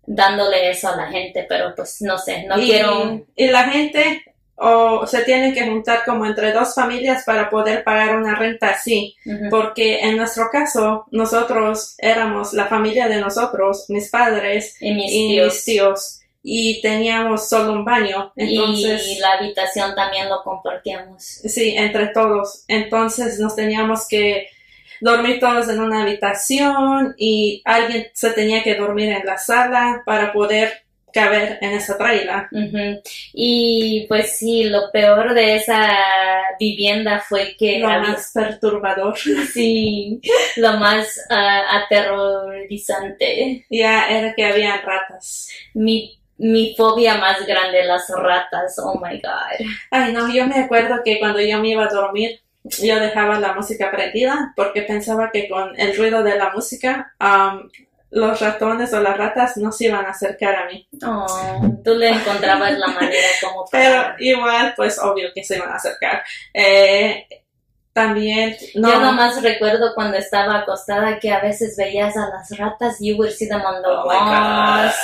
dándole 0.05 0.71
eso 0.71 0.89
a 0.89 0.97
la 0.97 1.07
gente, 1.07 1.45
pero 1.47 1.73
pues 1.73 2.01
no 2.01 2.17
sé, 2.17 2.43
no 2.43 2.60
y, 2.60 2.65
quiero... 2.65 3.25
y 3.33 3.47
la 3.47 3.69
gente 3.69 4.23
o 4.60 5.06
se 5.06 5.24
tienen 5.24 5.54
que 5.54 5.65
juntar 5.67 6.04
como 6.04 6.26
entre 6.26 6.52
dos 6.52 6.74
familias 6.74 7.24
para 7.26 7.50
poder 7.50 7.84
pagar 7.84 8.17
una 8.17 8.36
renta 8.36 8.70
así, 8.72 9.15
porque 9.50 10.00
en 10.00 10.17
nuestro 10.17 10.50
caso 10.52 11.06
nosotros 11.12 11.96
éramos 12.00 12.54
la 12.54 12.65
familia 12.65 13.08
de 13.08 13.22
nosotros, 13.22 13.86
mis 13.89 14.10
padres 14.10 14.76
Y 14.82 14.93
mis 14.93 15.12
y 15.12 15.28
tíos. 15.28 15.54
mis 15.54 15.65
tíos 15.65 16.20
y 16.50 16.82
teníamos 16.82 17.50
solo 17.50 17.74
un 17.74 17.84
baño, 17.86 18.32
entonces 18.36 19.06
Y 19.06 19.20
la 19.20 19.34
habitación 19.34 19.93
también 19.96 20.30
lo 20.30 20.41
compartíamos. 20.43 21.22
sí, 21.24 21.76
entre 21.76 22.08
todos, 22.08 22.63
entonces 22.67 23.39
nos 23.39 23.56
teníamos 23.56 24.08
que 24.08 24.48
dormir 25.02 25.39
todos 25.39 25.70
en 25.70 25.80
una 25.80 26.02
habitación 26.02 27.13
y 27.17 27.62
alguien 27.65 28.08
se 28.13 28.32
tenía 28.32 28.63
que 28.63 28.76
dormir 28.76 29.10
en 29.10 29.26
la 29.26 29.38
sala 29.38 30.02
para 30.06 30.34
poder 30.34 30.87
caber 31.13 31.58
en 31.62 31.72
esa 31.72 31.98
traila. 31.98 32.50
Y 33.34 34.06
pues 34.08 34.38
sí, 34.38 34.65
lo 34.65 34.91
peor 34.91 35.34
de 35.34 35.56
esa 35.56 35.89
vivienda 36.60 37.20
fue 37.28 37.56
que 37.58 37.80
Lo 37.80 37.88
había- 37.88 38.10
más 38.12 38.32
perturbador. 38.34 39.17
sí, 39.17 40.22
lo 40.58 40.74
más 40.74 41.20
ah, 41.30 41.84
aterrorizante. 41.84 43.65
Ya 43.70 44.10
era 44.10 44.34
que 44.34 44.46
habían 44.46 44.82
ratas. 44.84 45.50
Mi, 45.74 46.20
mi 46.38 46.76
fobia 46.76 47.15
más 47.15 47.46
grande, 47.46 47.84
las 47.84 48.10
ratas, 48.10 48.78
oh 48.80 49.00
my 49.00 49.20
god. 49.20 49.67
Ay, 49.91 50.13
no, 50.13 50.32
yo 50.34 50.46
me 50.46 50.56
acuerdo 50.60 51.02
que 51.04 51.20
cuando 51.20 51.39
yo 51.41 51.60
me 51.60 51.70
iba 51.70 51.86
a 51.86 51.89
dormir, 51.89 52.41
yo 52.63 53.00
dejaba 53.00 53.39
la 53.39 53.54
música 53.54 53.89
prendida 53.91 54.52
porque 54.56 54.82
pensaba 54.82 55.32
que 55.32 55.48
con 55.48 55.80
el 55.80 55.96
ruido 55.96 56.22
de 56.22 56.38
la 56.38 56.52
música, 56.54 57.13
los 58.17 58.39
ratones 58.39 58.93
o 58.93 58.99
las 58.99 59.17
ratas 59.17 59.58
no 59.58 59.71
se 59.71 59.86
iban 59.86 60.06
a 60.06 60.10
acercar 60.10 60.56
a 60.56 60.65
mí. 60.65 60.88
Oh, 61.06 61.62
tú 61.84 61.95
le 61.95 62.10
encontrabas 62.10 62.77
la 62.77 62.88
manera 62.88 63.27
como 63.41 63.65
Pero 63.71 64.15
igual, 64.19 64.73
pues 64.75 64.99
obvio 64.99 65.30
que 65.34 65.43
se 65.43 65.58
iban 65.58 65.69
a 65.69 65.75
acercar. 65.75 66.23
Eh, 66.53 67.27
también, 67.97 68.56
no. 68.75 68.91
Yo 68.91 68.99
nomás 68.99 69.41
recuerdo 69.41 69.95
cuando 69.95 70.17
estaba 70.17 70.60
acostada 70.60 71.17
que 71.17 71.32
a 71.32 71.39
veces 71.39 71.75
veías 71.75 72.15
a 72.15 72.30
las 72.30 72.56
ratas, 72.56 72.97
you 72.99 73.15
would 73.17 73.32
see 73.32 73.47
them 73.47 73.62
on 73.62 73.82
the 73.82 73.89
Oh 73.89 74.06
walls 74.06 74.95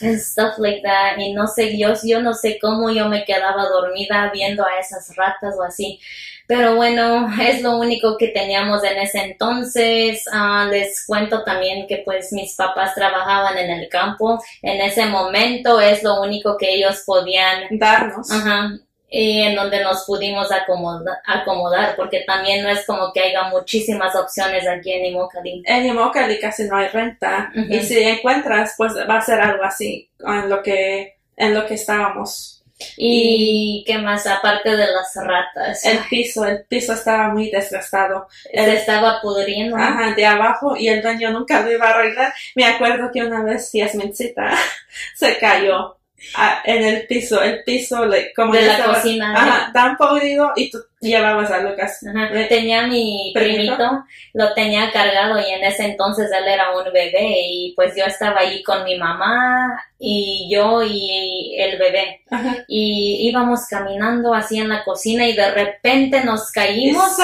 and 0.00 0.18
stuff 0.18 0.56
like 0.56 0.80
that. 0.82 1.18
Y 1.18 1.34
no 1.34 1.46
sé, 1.46 1.78
yo, 1.78 1.92
yo 2.02 2.22
no 2.22 2.32
sé 2.32 2.58
cómo 2.58 2.88
yo 2.90 3.06
me 3.06 3.26
quedaba 3.26 3.66
dormida 3.68 4.30
viendo 4.32 4.64
a 4.64 4.78
esas 4.80 5.14
ratas 5.14 5.56
o 5.58 5.62
así. 5.62 6.00
Pero 6.48 6.76
bueno, 6.76 7.28
es 7.42 7.60
lo 7.60 7.76
único 7.76 8.16
que 8.16 8.28
teníamos 8.28 8.82
en 8.82 8.96
ese 8.98 9.18
entonces. 9.20 10.24
Ah, 10.32 10.66
les 10.70 11.04
cuento 11.06 11.44
también 11.44 11.86
que 11.86 11.98
pues 11.98 12.32
mis 12.32 12.54
papás 12.56 12.94
trabajaban 12.94 13.58
en 13.58 13.70
el 13.70 13.88
campo. 13.90 14.42
En 14.62 14.80
ese 14.80 15.04
momento 15.04 15.78
es 15.78 16.02
lo 16.02 16.22
único 16.22 16.56
que 16.56 16.74
ellos 16.74 17.02
podían 17.04 17.64
darnos. 17.78 18.30
Ajá. 18.30 18.70
Y 19.10 19.40
en 19.42 19.56
donde 19.56 19.82
nos 19.82 20.04
pudimos 20.04 20.50
acomoda- 20.50 21.20
acomodar, 21.26 21.96
porque 21.96 22.24
también 22.26 22.62
no 22.62 22.70
es 22.70 22.84
como 22.86 23.12
que 23.12 23.20
haya 23.20 23.44
muchísimas 23.44 24.14
opciones 24.16 24.66
aquí 24.66 24.92
en 24.92 25.04
Immokalee. 25.06 25.62
En 25.66 25.86
Immokalee 25.86 26.40
casi 26.40 26.64
no 26.64 26.76
hay 26.76 26.88
renta. 26.88 27.50
Y 27.54 27.80
si 27.80 27.98
encuentras, 28.02 28.74
pues 28.78 28.94
va 28.94 29.18
a 29.18 29.22
ser 29.22 29.40
algo 29.40 29.64
así 29.64 30.10
en 30.20 30.48
lo 30.48 30.62
que, 30.62 31.16
en 31.36 31.54
lo 31.54 31.66
que 31.66 31.74
estábamos. 31.74 32.57
Y 32.96 33.84
qué 33.86 33.98
más, 33.98 34.26
aparte 34.26 34.70
de 34.76 34.86
las 34.86 35.12
ratas, 35.16 35.84
El 35.84 35.98
piso, 36.10 36.44
el 36.44 36.64
piso 36.64 36.92
estaba 36.92 37.28
muy 37.28 37.50
desgastado. 37.50 38.28
se 38.52 38.74
estaba 38.76 39.20
pudriendo. 39.20 39.76
Ajá, 39.76 40.14
de 40.14 40.26
abajo 40.26 40.76
y 40.76 40.88
el 40.88 41.02
dueño 41.02 41.30
nunca 41.30 41.60
lo 41.62 41.72
iba 41.72 41.86
a 41.88 41.90
arreglar. 41.94 42.32
Me 42.54 42.64
acuerdo 42.64 43.10
que 43.12 43.22
una 43.24 43.42
vez 43.42 43.70
Yasmincita 43.72 44.50
se 45.16 45.38
cayó 45.38 45.98
ah, 46.36 46.62
en 46.64 46.84
el 46.84 47.06
piso, 47.06 47.42
el 47.42 47.62
piso 47.64 48.04
le, 48.06 48.32
como 48.34 48.52
De 48.52 48.62
la 48.62 48.72
estaba- 48.72 48.94
cocina. 48.94 49.34
Ajá, 49.34 49.72
tan 49.72 49.96
podrido 49.96 50.52
y 50.56 50.70
tú 50.70 50.78
llevabas 51.00 51.50
a 51.50 51.60
Lucas. 51.60 52.00
Ajá. 52.08 52.28
Eh, 52.32 52.46
Tenía 52.48 52.86
mi 52.86 53.32
¿Primito? 53.34 53.74
primito, 53.76 54.04
lo 54.34 54.54
tenía 54.54 54.90
cargado 54.90 55.38
y 55.38 55.50
en 55.50 55.64
ese 55.64 55.84
entonces 55.84 56.30
él 56.36 56.46
era 56.48 56.76
un 56.76 56.84
bebé 56.92 57.40
y 57.50 57.72
pues 57.76 57.94
yo 57.96 58.04
estaba 58.04 58.40
ahí 58.40 58.62
con 58.62 58.84
mi 58.84 58.98
mamá 58.98 59.80
y 59.98 60.48
yo 60.50 60.82
y 60.82 61.56
el 61.58 61.78
bebé 61.78 62.22
Ajá. 62.30 62.64
y 62.68 63.28
íbamos 63.28 63.66
caminando 63.68 64.32
así 64.32 64.58
en 64.58 64.68
la 64.68 64.84
cocina 64.84 65.26
y 65.26 65.34
de 65.34 65.50
repente 65.50 66.22
nos 66.24 66.50
caímos 66.52 67.16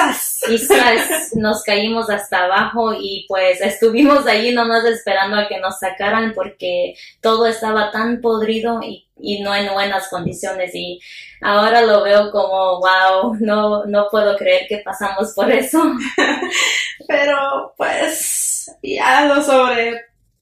y 0.49 1.37
nos 1.39 1.63
caímos 1.63 2.09
hasta 2.09 2.45
abajo 2.45 2.93
y 2.93 3.25
pues 3.27 3.61
estuvimos 3.61 4.27
allí 4.27 4.51
nomás 4.51 4.83
esperando 4.85 5.37
a 5.37 5.47
que 5.47 5.59
nos 5.59 5.79
sacaran 5.79 6.33
porque 6.33 6.95
todo 7.21 7.47
estaba 7.47 7.91
tan 7.91 8.19
podrido 8.21 8.81
y, 8.83 9.04
y 9.17 9.41
no 9.41 9.55
en 9.55 9.71
buenas 9.73 10.09
condiciones 10.09 10.73
y 10.73 10.99
ahora 11.41 11.81
lo 11.81 12.03
veo 12.03 12.31
como 12.31 12.79
wow, 12.79 13.37
no, 13.39 13.85
no 13.85 14.07
puedo 14.09 14.35
creer 14.37 14.67
que 14.67 14.79
pasamos 14.79 15.33
por 15.33 15.51
eso. 15.51 15.81
Pero 17.07 17.73
pues 17.77 18.75
ya 18.81 19.25
lo 19.25 19.41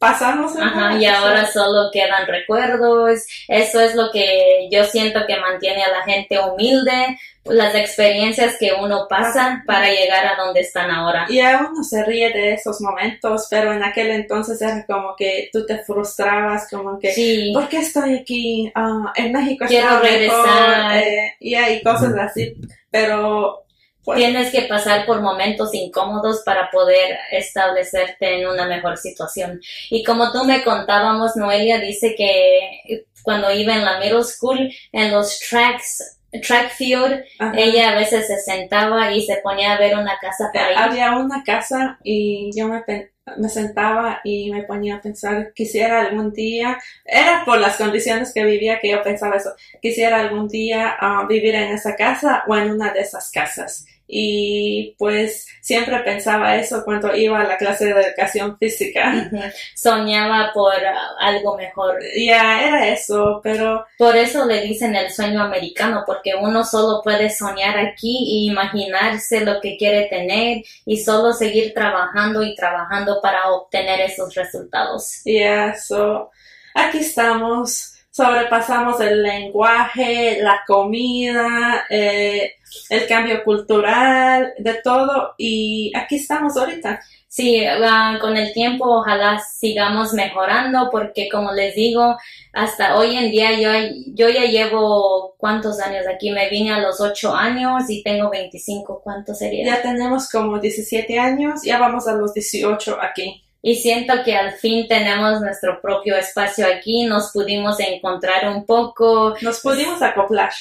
sobrepasamos. 0.04 0.56
¿no? 0.56 0.64
Ajá, 0.64 0.98
y 0.98 1.06
ahora 1.06 1.46
solo 1.46 1.90
quedan 1.92 2.28
recuerdos. 2.28 3.26
Eso 3.48 3.80
es 3.82 3.96
lo 3.96 4.12
que 4.12 4.68
yo 4.72 4.84
siento 4.86 5.22
que 5.28 5.38
mantiene 5.38 5.84
a 5.84 5.92
la 5.92 6.04
gente 6.04 6.40
humilde, 6.40 7.18
las 7.46 7.76
experiencias 7.76 8.56
que 8.58 8.72
uno 8.74 9.06
pasa 9.10 9.64
para 9.68 9.90
llegar 9.90 10.26
a 10.26 10.36
donde 10.42 10.62
están 10.62 10.90
ahora. 10.92 11.26
Y 11.30 11.40
a 11.42 11.68
uno 11.70 11.84
se 11.84 12.04
ríe 12.06 12.30
de 12.32 12.54
esos 12.54 12.80
momentos, 12.80 13.48
pero 13.50 13.74
en 13.74 13.84
aquel 13.84 14.12
entonces 14.12 14.62
era 14.62 14.86
como 14.86 15.16
que 15.18 15.50
tú 15.52 15.66
te 15.66 15.80
frustrabas, 15.80 16.70
como 16.70 16.98
que 17.00 17.12
Sí. 17.12 17.52
¿por 17.54 17.68
qué 17.68 17.78
estoy 17.80 18.16
aquí? 18.16 18.72
Ah, 18.76 19.12
en 19.16 19.34
México 19.34 19.66
Quiero 19.68 19.88
está 19.88 20.00
mejor, 20.00 20.10
regresar. 20.10 20.98
eh, 20.98 21.34
y 21.40 21.56
hay 21.56 21.84
cosas 21.84 22.14
así, 22.18 22.56
pero 22.90 23.66
pues, 24.04 24.18
Tienes 24.18 24.52
que 24.52 24.64
pasar 24.64 25.06
por 25.06 25.22
momentos 25.22 25.74
incómodos 25.74 26.42
para 26.46 26.70
poder 26.72 27.18
establecerte 27.32 28.42
en 28.42 28.48
una 28.48 28.66
mejor 28.66 28.98
situación. 28.98 29.62
Y 29.90 30.04
como 30.04 30.32
tú 30.32 30.44
me 30.44 30.64
contábamos, 30.64 31.36
Noelia 31.36 31.80
dice 31.80 32.16
que 32.16 33.06
cuando 33.24 33.52
iba 33.52 33.74
en 33.74 33.86
la 33.86 34.00
middle 34.00 34.24
school, 34.24 34.72
en 34.92 35.12
los 35.12 35.40
tracks 35.40 36.20
track 36.42 36.72
field, 36.72 37.24
Ajá. 37.40 37.54
ella 37.56 37.92
a 37.92 37.96
veces 37.96 38.28
se 38.28 38.38
sentaba 38.38 39.12
y 39.12 39.22
se 39.22 39.38
ponía 39.38 39.74
a 39.74 39.78
ver 39.78 39.96
una 39.96 40.18
casa 40.20 40.50
por 40.52 40.62
ahí. 40.62 40.74
Había 40.76 41.16
una 41.16 41.44
casa 41.44 42.00
y 42.04 42.50
yo 42.56 42.68
me 42.68 43.50
sentaba 43.50 44.22
y 44.24 44.52
me 44.52 44.64
ponía 44.64 44.96
a 44.96 45.02
pensar, 45.02 45.54
quisiera 45.54 46.02
algún 46.02 46.34
día, 46.34 46.78
era 47.06 47.44
por 47.46 47.60
las 47.60 47.78
condiciones 47.78 48.34
que 48.34 48.44
vivía 48.44 48.80
que 48.80 48.92
yo 48.92 49.04
pensaba 49.04 49.38
eso, 49.38 49.54
quisiera 49.82 50.20
algún 50.20 50.48
día 50.48 50.96
ah, 51.00 51.26
vivir 51.30 51.56
en 51.56 51.74
esa 51.74 51.96
casa 51.96 52.44
o 52.48 52.56
en 52.56 52.72
una 52.72 52.92
de 52.92 53.02
esas 53.02 53.32
casas. 53.32 53.86
Y 54.16 54.96
pues 55.00 55.48
siempre 55.60 55.98
pensaba 56.00 56.56
eso 56.56 56.84
cuando 56.86 57.16
iba 57.16 57.42
a 57.42 57.48
la 57.48 57.58
clase 57.58 57.86
de 57.86 58.00
educación 58.00 58.56
física. 58.60 59.32
Soñaba 59.76 60.52
por 60.54 60.76
algo 61.20 61.58
mejor. 61.58 62.00
Ya 62.16 62.62
era 62.64 62.88
eso, 62.90 63.40
pero 63.42 63.88
Por 63.98 64.16
eso 64.16 64.46
le 64.46 64.62
dicen 64.62 64.96
el 64.96 65.12
sueño 65.12 65.42
americano, 65.42 66.04
porque 66.06 66.36
uno 66.40 66.64
solo 66.64 67.02
puede 67.02 67.32
soñar 67.32 67.80
aquí 67.80 68.16
y 68.28 68.52
imaginarse 68.52 69.40
lo 69.40 69.60
que 69.60 69.78
quiere 69.78 70.06
tener 70.06 70.64
y 70.86 70.98
solo 70.98 71.34
seguir 71.34 71.74
trabajando 71.74 72.44
y 72.44 72.54
trabajando 72.54 73.20
para 73.20 73.50
obtener 73.52 74.02
esos 74.02 74.36
resultados. 74.36 75.22
ya 75.26 75.76
so, 75.76 76.30
aquí 76.76 77.00
estamos, 77.00 77.93
sobrepasamos 78.14 79.02
el 79.02 79.24
lenguaje, 79.24 80.40
la 80.42 80.62
comida, 80.68 81.86
eh, 81.90 82.54
el 82.90 83.08
cambio 83.08 83.44
cultural, 83.44 84.54
de 84.60 84.76
todo, 84.84 85.34
y 85.36 85.92
aquí 85.96 86.18
estamos 86.18 86.56
ahorita. 86.56 87.02
Sí, 87.28 87.66
ah, 87.66 88.20
con 88.22 88.38
el 88.38 88.54
tiempo 88.54 88.86
ojalá 88.86 89.40
sigamos 89.40 90.14
mejorando 90.14 90.90
porque 90.92 91.28
como 91.32 91.52
les 91.52 91.74
digo, 91.74 92.16
hasta 92.54 92.96
hoy 92.96 93.16
en 93.18 93.32
día 93.32 93.60
yo, 93.60 93.72
yo 94.14 94.30
ya 94.30 94.46
llevo 94.46 95.34
cuántos 95.40 95.80
años 95.80 96.06
aquí, 96.08 96.30
me 96.30 96.48
vine 96.52 96.72
a 96.72 96.80
los 96.80 97.02
8 97.02 97.34
años 97.34 97.90
y 97.90 98.04
tengo 98.04 98.30
25, 98.30 99.02
¿cuánto 99.04 99.34
sería? 99.34 99.66
Ya 99.66 99.82
tenemos 99.82 100.30
como 100.30 100.60
17 100.60 101.18
años, 101.18 101.62
ya 101.64 101.80
vamos 101.80 102.08
a 102.08 102.14
los 102.14 102.36
18 102.36 103.00
aquí. 103.02 103.44
Y 103.66 103.76
siento 103.76 104.14
que 104.26 104.36
al 104.36 104.52
fin 104.56 104.90
tenemos 104.90 105.40
nuestro 105.40 105.82
propio 105.82 106.18
espacio 106.18 106.68
aquí, 106.68 107.06
nos 107.06 107.32
pudimos 107.32 107.80
encontrar 107.80 108.50
un 108.50 108.66
poco 108.66 109.36
Nos 109.42 109.62
pudimos 109.62 110.02
acoplar. 110.02 110.52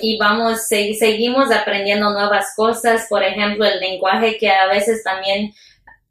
y 0.00 0.16
vamos, 0.18 0.66
se- 0.66 0.94
seguimos 0.94 1.50
aprendiendo 1.52 2.10
nuevas 2.10 2.54
cosas, 2.56 3.06
por 3.10 3.22
ejemplo, 3.22 3.66
el 3.66 3.78
lenguaje 3.78 4.38
que 4.38 4.48
a 4.50 4.66
veces 4.68 5.04
también 5.04 5.52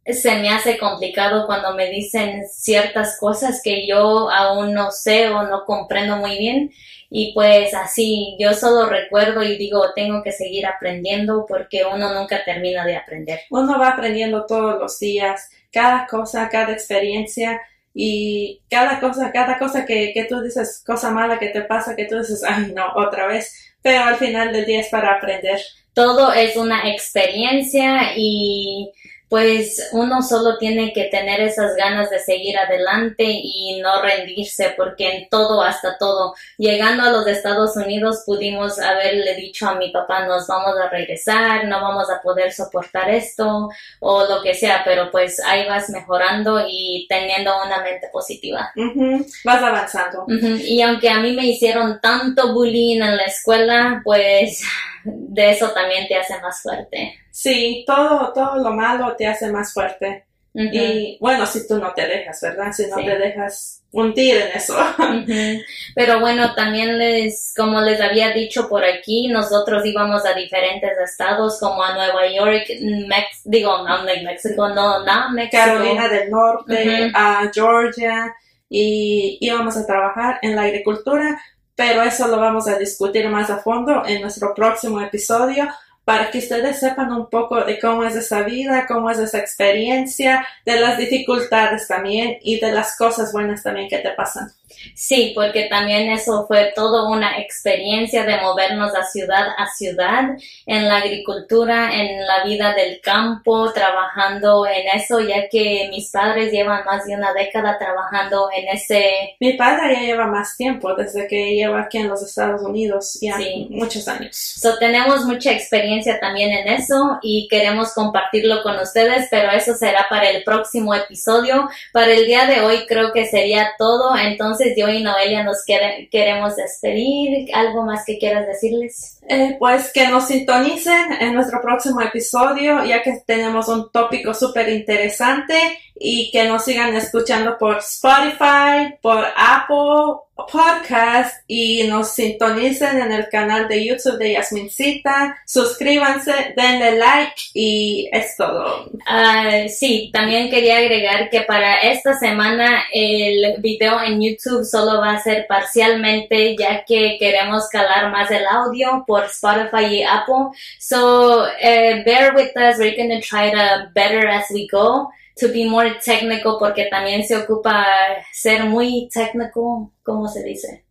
se 0.06 0.36
me 0.36 0.50
hace 0.50 0.78
complicado 0.78 1.48
cuando 1.48 1.74
me 1.74 1.90
dicen 1.90 2.44
ciertas 2.48 3.18
cosas 3.20 3.60
que 3.64 3.88
yo 3.88 4.30
aún 4.30 4.72
no 4.72 4.92
sé 4.92 5.30
o 5.30 5.42
no 5.48 5.66
comprendo 5.66 6.18
muy 6.18 6.38
bien. 6.38 6.70
Y 7.18 7.32
pues 7.32 7.74
así, 7.74 8.36
yo 8.38 8.54
solo 8.54 8.90
recuerdo 8.90 9.42
y 9.42 9.56
digo, 9.56 9.94
tengo 9.96 10.22
que 10.22 10.34
seguir 10.34 10.66
aprendiendo 10.66 11.46
porque 11.48 11.86
uno 11.86 12.14
nunca 12.14 12.44
termina 12.44 12.84
de 12.86 12.98
aprender. 12.98 13.40
Uno 13.50 13.80
va 13.80 13.92
aprendiendo 13.92 14.46
todos 14.46 14.78
los 14.78 15.00
días, 15.00 15.50
cada 15.72 16.08
cosa, 16.08 16.50
cada 16.50 16.74
experiencia 16.74 17.62
y 17.94 18.62
cada 18.70 19.00
cosa, 19.00 19.32
cada 19.32 19.58
cosa 19.58 19.86
que, 19.86 20.12
que 20.14 20.26
tú 20.26 20.42
dices, 20.42 20.84
cosa 20.86 21.10
mala 21.10 21.40
que 21.40 21.48
te 21.48 21.62
pasa, 21.62 21.96
que 21.96 22.04
tú 22.04 22.18
dices, 22.18 22.44
ay 22.44 22.74
no, 22.76 22.84
otra 22.96 23.28
vez, 23.28 23.74
pero 23.82 24.04
al 24.04 24.18
final 24.18 24.52
del 24.52 24.66
día 24.66 24.82
es 24.82 24.90
para 24.90 25.14
aprender. 25.14 25.62
todo 25.94 26.34
es 26.34 26.58
una 26.58 26.90
experiencia 26.92 28.12
y 28.18 28.92
pues 29.30 29.90
uno 29.92 30.22
solo 30.22 30.58
tiene 30.58 30.94
que 30.94 31.06
tener 31.06 31.42
esas 31.42 31.76
ganas 31.76 32.10
de 32.10 32.20
seguir 32.20 32.58
adelante 32.58 33.24
y 33.26 33.80
no 33.82 34.02
rendirse 34.02 34.74
porque 34.78 35.10
en 35.10 35.30
todo, 35.30 35.62
hasta 35.62 35.98
todo, 35.98 36.36
llegando 36.58 37.04
a 37.04 37.12
los 37.12 37.26
Estados 37.28 37.76
Unidos 37.76 38.24
pudimos 38.26 38.80
haberle 38.80 39.36
dicho 39.36 39.68
a 39.68 39.76
mi 39.76 39.90
papá 39.92 40.26
nos 40.26 40.48
vamos 40.48 40.76
a 40.78 40.90
regresar, 40.90 41.66
no 41.66 41.82
vamos 41.82 42.10
a 42.10 42.22
poder 42.22 42.54
soportar 42.54 43.10
esto 43.10 43.70
o 44.00 44.24
lo 44.26 44.44
que 44.44 44.54
sea, 44.54 44.84
pero 44.86 45.10
pues 45.12 45.40
ahí 45.44 45.68
vas 45.68 45.90
mejorando 45.90 46.64
y 46.68 47.08
teniendo 47.10 47.52
una 47.66 47.82
mente 47.82 48.08
positiva. 48.12 48.72
Ujú, 48.76 49.26
Vas 49.44 49.64
avanzando. 49.64 50.24
Ujú, 50.24 50.58
Y 50.64 50.82
aunque 50.82 51.10
a 51.10 51.20
mí 51.20 51.34
me 51.34 51.46
hicieron 51.48 52.00
tanto 52.00 52.54
bullying 52.54 53.02
en 53.02 53.18
la 53.18 53.26
escuela, 53.26 54.02
pues 54.04 54.62
de 55.04 55.52
eso 55.52 55.72
también 55.72 56.08
te 56.08 56.16
hace 56.16 56.40
más 56.42 56.62
fuerte. 56.62 57.20
Sí, 57.36 57.84
todo, 57.86 58.32
todo 58.32 58.56
lo 58.64 58.72
malo 58.72 59.14
te 59.18 59.28
hace 59.28 59.52
más 59.52 59.74
fuerte. 59.74 60.24
Y 60.54 61.18
bueno, 61.20 61.46
si 61.46 61.68
tú 61.68 61.78
no 61.78 61.92
te 61.94 62.08
dejas, 62.08 62.40
¿verdad? 62.42 62.72
Si 62.72 62.88
no 62.88 62.96
Sí. 62.96 63.04
te 63.04 63.18
dejas 63.18 63.84
hundir 63.92 64.38
en 64.38 64.48
eso. 64.56 64.74
Pero 65.96 66.22
bueno, 66.22 66.56
también 66.56 66.98
les, 66.98 67.54
como 67.58 67.82
les 67.82 68.00
había 68.00 68.30
dicho 68.32 68.70
por 68.70 68.86
aquí, 68.86 69.28
nosotros 69.28 69.86
íbamos 69.86 70.26
a 70.26 70.34
diferentes 70.34 70.92
estados 70.98 71.60
como 71.60 71.84
a 71.84 71.94
Nueva 71.94 72.26
York, 72.34 72.68
Mex 72.80 73.42
digo, 73.44 73.80
no, 73.80 73.98
no, 73.98 74.06
México, 74.06 74.70
no, 74.70 75.04
no, 75.04 75.32
México. 75.32 75.58
Carolina 75.58 76.08
del 76.08 76.30
Norte, 76.32 77.12
a 77.14 77.52
Georgia, 77.54 78.34
y 78.70 79.38
íbamos 79.42 79.76
a 79.76 79.86
trabajar 79.86 80.40
en 80.42 80.56
la 80.56 80.62
agricultura, 80.62 81.38
pero 81.76 82.02
eso 82.02 82.30
lo 82.30 82.40
vamos 82.40 82.70
a 82.70 82.78
discutir 82.78 83.28
más 83.28 83.50
a 83.50 83.58
fondo 83.58 84.04
en 84.06 84.22
nuestro 84.22 84.54
próximo 84.54 85.02
episodio 85.02 85.68
para 86.06 86.30
que 86.30 86.38
ustedes 86.38 86.80
sepan 86.80 87.12
un 87.12 87.30
poco 87.30 87.62
de 87.64 87.80
cómo 87.80 88.04
es 88.04 88.16
esa 88.16 88.44
vida, 88.44 88.86
cómo 88.88 89.10
es 89.10 89.18
esa 89.18 89.40
experiencia, 89.40 90.46
de 90.64 90.80
las 90.80 90.98
dificultades 91.00 91.88
también 91.88 92.38
y 92.42 92.60
de 92.60 92.72
las 92.72 92.96
cosas 92.96 93.34
buenas 93.34 93.64
también 93.64 93.90
que 93.90 93.98
te 93.98 94.12
pasan. 94.12 94.52
Sí, 94.94 95.32
porque 95.36 95.64
también 95.66 96.10
eso 96.12 96.46
fue 96.48 96.72
toda 96.76 97.08
una 97.10 97.40
experiencia 97.40 98.24
de 98.24 98.38
movernos 98.38 98.96
a 98.96 99.04
ciudad 99.04 99.48
a 99.58 99.68
ciudad, 99.68 100.24
en 100.66 100.88
la 100.88 100.98
agricultura, 100.98 101.96
en 101.96 102.26
la 102.26 102.44
vida 102.44 102.74
del 102.74 103.00
campo, 103.02 103.72
trabajando 103.74 104.66
en 104.66 104.88
eso, 105.00 105.20
ya 105.20 105.48
que 105.50 105.88
mis 105.90 106.12
padres 106.12 106.52
llevan 106.52 106.84
más 106.86 107.06
de 107.06 107.16
una 107.16 107.34
década 107.34 107.78
trabajando 107.78 108.50
en 108.56 108.68
ese, 108.70 109.36
Mi 109.40 109.54
padre 109.54 109.94
ya 109.94 110.02
lleva 110.02 110.28
más 110.28 110.56
tiempo 110.58 110.94
desde 110.96 111.28
que 111.28 111.56
lleva 111.56 111.82
aquí 111.82 111.98
en 111.98 112.08
los 112.10 112.24
Estados 112.24 112.62
Unidos, 112.62 113.18
ya 113.22 113.38
Sí. 113.38 113.68
muchos 113.70 114.08
años. 114.08 114.36
so 114.36 114.78
tenemos 114.78 115.26
mucha 115.26 115.52
experiencia 115.52 116.20
también 116.20 116.52
en 116.52 116.68
eso 116.68 117.20
y 117.22 117.48
queremos 117.50 117.94
compartirlo 117.94 118.64
con 118.64 118.78
ustedes, 118.80 119.28
pero 119.30 119.52
eso 119.52 119.74
será 119.76 120.08
para 120.10 120.30
el 120.30 120.44
próximo 120.44 120.94
episodio. 120.94 121.70
Para 121.92 122.14
el 122.14 122.26
día 122.26 122.46
de 122.46 122.62
hoy 122.62 122.86
creo 122.88 123.12
que 123.12 123.26
sería 123.26 123.74
todo, 123.78 124.16
entonces 124.18 124.55
yo 124.78 124.90
y 124.90 125.02
Noelia 125.04 125.44
nos 125.44 125.64
quere- 125.66 126.10
queremos 126.10 126.56
despedir. 126.56 127.48
¿Algo 127.54 127.84
más 127.84 128.04
que 128.06 128.18
quieras 128.18 128.48
decirles? 128.48 129.20
Eh, 129.30 129.56
pues 129.60 129.92
que 129.94 130.08
nos 130.08 130.28
sintonicen 130.28 131.14
en 131.20 131.34
nuestro 131.34 131.62
próximo 131.62 132.02
episodio, 132.02 132.84
ya 132.86 133.02
que 133.02 133.22
tenemos 133.26 133.68
un 133.68 133.92
tópico 133.92 134.34
súper 134.34 134.70
interesante 134.70 135.56
y 135.98 136.30
que 136.32 136.46
nos 136.46 136.66
sigan 136.66 136.96
escuchando 136.96 137.58
por 137.58 137.78
Spotify, 137.78 138.96
por 139.02 139.26
Apple 139.36 140.26
Podcast 140.36 141.38
y 141.48 141.84
nos 141.84 142.14
sintonicen 142.14 143.02
en 143.02 143.12
el 143.14 143.30
canal 143.30 143.70
de 143.70 143.86
YouTube 143.86 144.18
de 144.18 144.34
Yasmincita. 144.34 145.38
Suscríbanse, 145.46 146.54
denle 146.58 146.98
like 146.98 147.36
y 147.54 148.10
es 148.12 148.36
todo. 148.36 148.92
Ah, 149.08 149.64
sí, 149.70 150.10
también 150.14 150.50
quería 150.50 150.80
agregar 150.80 151.30
que 151.30 151.42
para 151.42 151.78
esta 151.78 152.20
semana 152.20 152.84
el 152.94 153.62
video 153.62 154.02
en 154.04 154.22
YouTube 154.22 154.66
solo 154.66 155.00
va 155.00 155.14
a 155.14 155.24
ser 155.24 155.48
parcialmente 155.48 156.58
ya 156.58 156.84
que 156.84 157.16
queremos 157.18 157.70
calar 157.70 158.12
más 158.12 158.30
el 158.30 158.46
audio 158.46 159.06
por 159.08 159.24
Spotify 159.26 159.86
y 159.86 160.04
Apple. 160.04 160.58
So 160.80 161.48
eh, 161.62 162.04
bear 162.06 162.36
with 162.36 162.52
us. 162.58 162.78
We're 162.78 162.96
to 162.96 163.22
try 163.22 163.52
to 163.52 163.90
better 163.94 164.28
as 164.28 164.48
we 164.52 164.68
go 164.68 165.10
to 165.40 165.48
be 165.50 165.66
more 165.66 165.96
technical 166.04 166.58
porque 166.60 166.86
también 166.86 167.24
se 167.24 167.36
ocupa 167.36 167.86
ser 168.32 168.64
muy 168.66 169.10
técnico, 169.14 169.92
¿cómo 170.04 170.28
se 170.28 170.44
dice? 170.44 170.86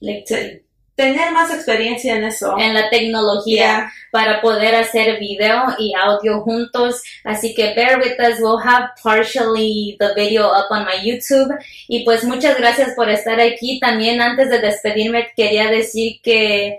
Like. 0.00 0.64
Tener 0.94 1.30
más 1.30 1.54
experiencia 1.54 2.16
en 2.16 2.24
eso. 2.24 2.56
en 2.58 2.74
la 2.74 2.90
tecnología 2.90 3.56
Yeah. 3.56 3.92
para 4.10 4.40
poder 4.40 4.74
hacer 4.74 5.20
video 5.20 5.62
y 5.78 5.92
audio 5.94 6.40
juntos. 6.40 7.00
Así 7.22 7.54
que 7.54 7.72
bear 7.74 8.00
with 8.00 8.18
us. 8.18 8.40
We'll 8.40 8.58
have 8.64 8.88
partially 9.00 9.96
the 10.00 10.08
video 10.16 10.48
up 10.48 10.66
on 10.70 10.84
my 10.84 11.00
YouTube. 11.00 11.56
Y 11.86 12.04
pues 12.04 12.24
muchas 12.24 12.58
gracias 12.58 12.94
por 12.96 13.08
estar 13.10 13.40
aquí. 13.40 13.78
También 13.78 14.20
antes 14.20 14.50
de 14.50 14.58
despedirme 14.58 15.28
quería 15.36 15.70
decir 15.70 16.20
que 16.20 16.78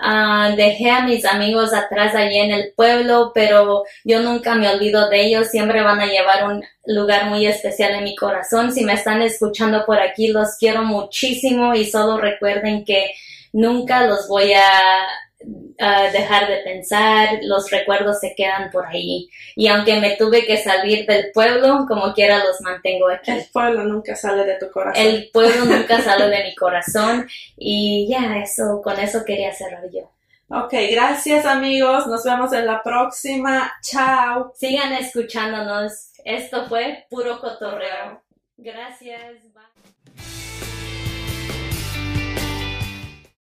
ah, 0.00 0.52
dejé 0.56 0.90
a 0.90 1.02
mis 1.02 1.24
amigos 1.24 1.72
atrás 1.72 2.14
allí 2.14 2.38
en 2.38 2.50
el 2.50 2.72
pueblo, 2.74 3.32
pero 3.34 3.84
yo 4.04 4.20
nunca 4.20 4.54
me 4.54 4.68
olvido 4.68 5.08
de 5.08 5.26
ellos. 5.26 5.48
Siempre 5.48 5.82
van 5.82 6.00
a 6.00 6.06
llevar 6.06 6.48
un 6.48 6.64
lugar 6.86 7.26
muy 7.26 7.46
especial 7.46 7.94
en 7.94 8.04
mi 8.04 8.16
corazón. 8.16 8.72
Si 8.72 8.84
me 8.84 8.94
están 8.94 9.22
escuchando 9.22 9.84
por 9.86 9.98
aquí, 9.98 10.28
los 10.28 10.56
quiero 10.58 10.82
muchísimo 10.84 11.74
y 11.74 11.84
solo 11.84 12.18
recuerden 12.18 12.84
que 12.84 13.12
nunca 13.52 14.06
los 14.06 14.28
voy 14.28 14.52
a 14.52 14.62
uh, 15.44 16.12
dejar 16.12 16.48
de 16.48 16.58
pensar, 16.58 17.38
los 17.42 17.70
recuerdos 17.70 18.20
se 18.20 18.34
quedan 18.34 18.70
por 18.70 18.86
ahí. 18.86 19.28
Y 19.56 19.68
aunque 19.68 20.00
me 20.00 20.16
tuve 20.16 20.44
que 20.44 20.56
salir 20.56 21.06
del 21.06 21.30
pueblo, 21.32 21.86
como 21.88 22.12
quiera 22.12 22.44
los 22.44 22.60
mantengo 22.60 23.08
aquí. 23.08 23.30
El 23.30 23.46
pueblo 23.52 23.84
nunca 23.84 24.16
sale 24.16 24.44
de 24.44 24.58
tu 24.58 24.70
corazón. 24.70 25.04
El 25.04 25.30
pueblo 25.32 25.64
nunca 25.64 26.00
sale 26.02 26.28
de 26.28 26.44
mi 26.44 26.54
corazón. 26.54 27.28
Y 27.56 28.08
ya, 28.10 28.38
eso, 28.38 28.80
con 28.82 28.98
eso 28.98 29.24
quería 29.24 29.52
cerrar 29.52 29.84
yo. 29.92 30.10
Ok, 30.50 30.72
gracias 30.90 31.44
amigos. 31.44 32.06
Nos 32.06 32.24
vemos 32.24 32.52
en 32.54 32.66
la 32.66 32.82
próxima. 32.82 33.70
Chao. 33.82 34.52
Sigan 34.56 34.94
escuchándonos. 34.94 36.12
Esto 36.24 36.66
fue 36.66 37.06
puro 37.10 37.38
cotorreo. 37.38 38.22
Gracias. 38.56 39.47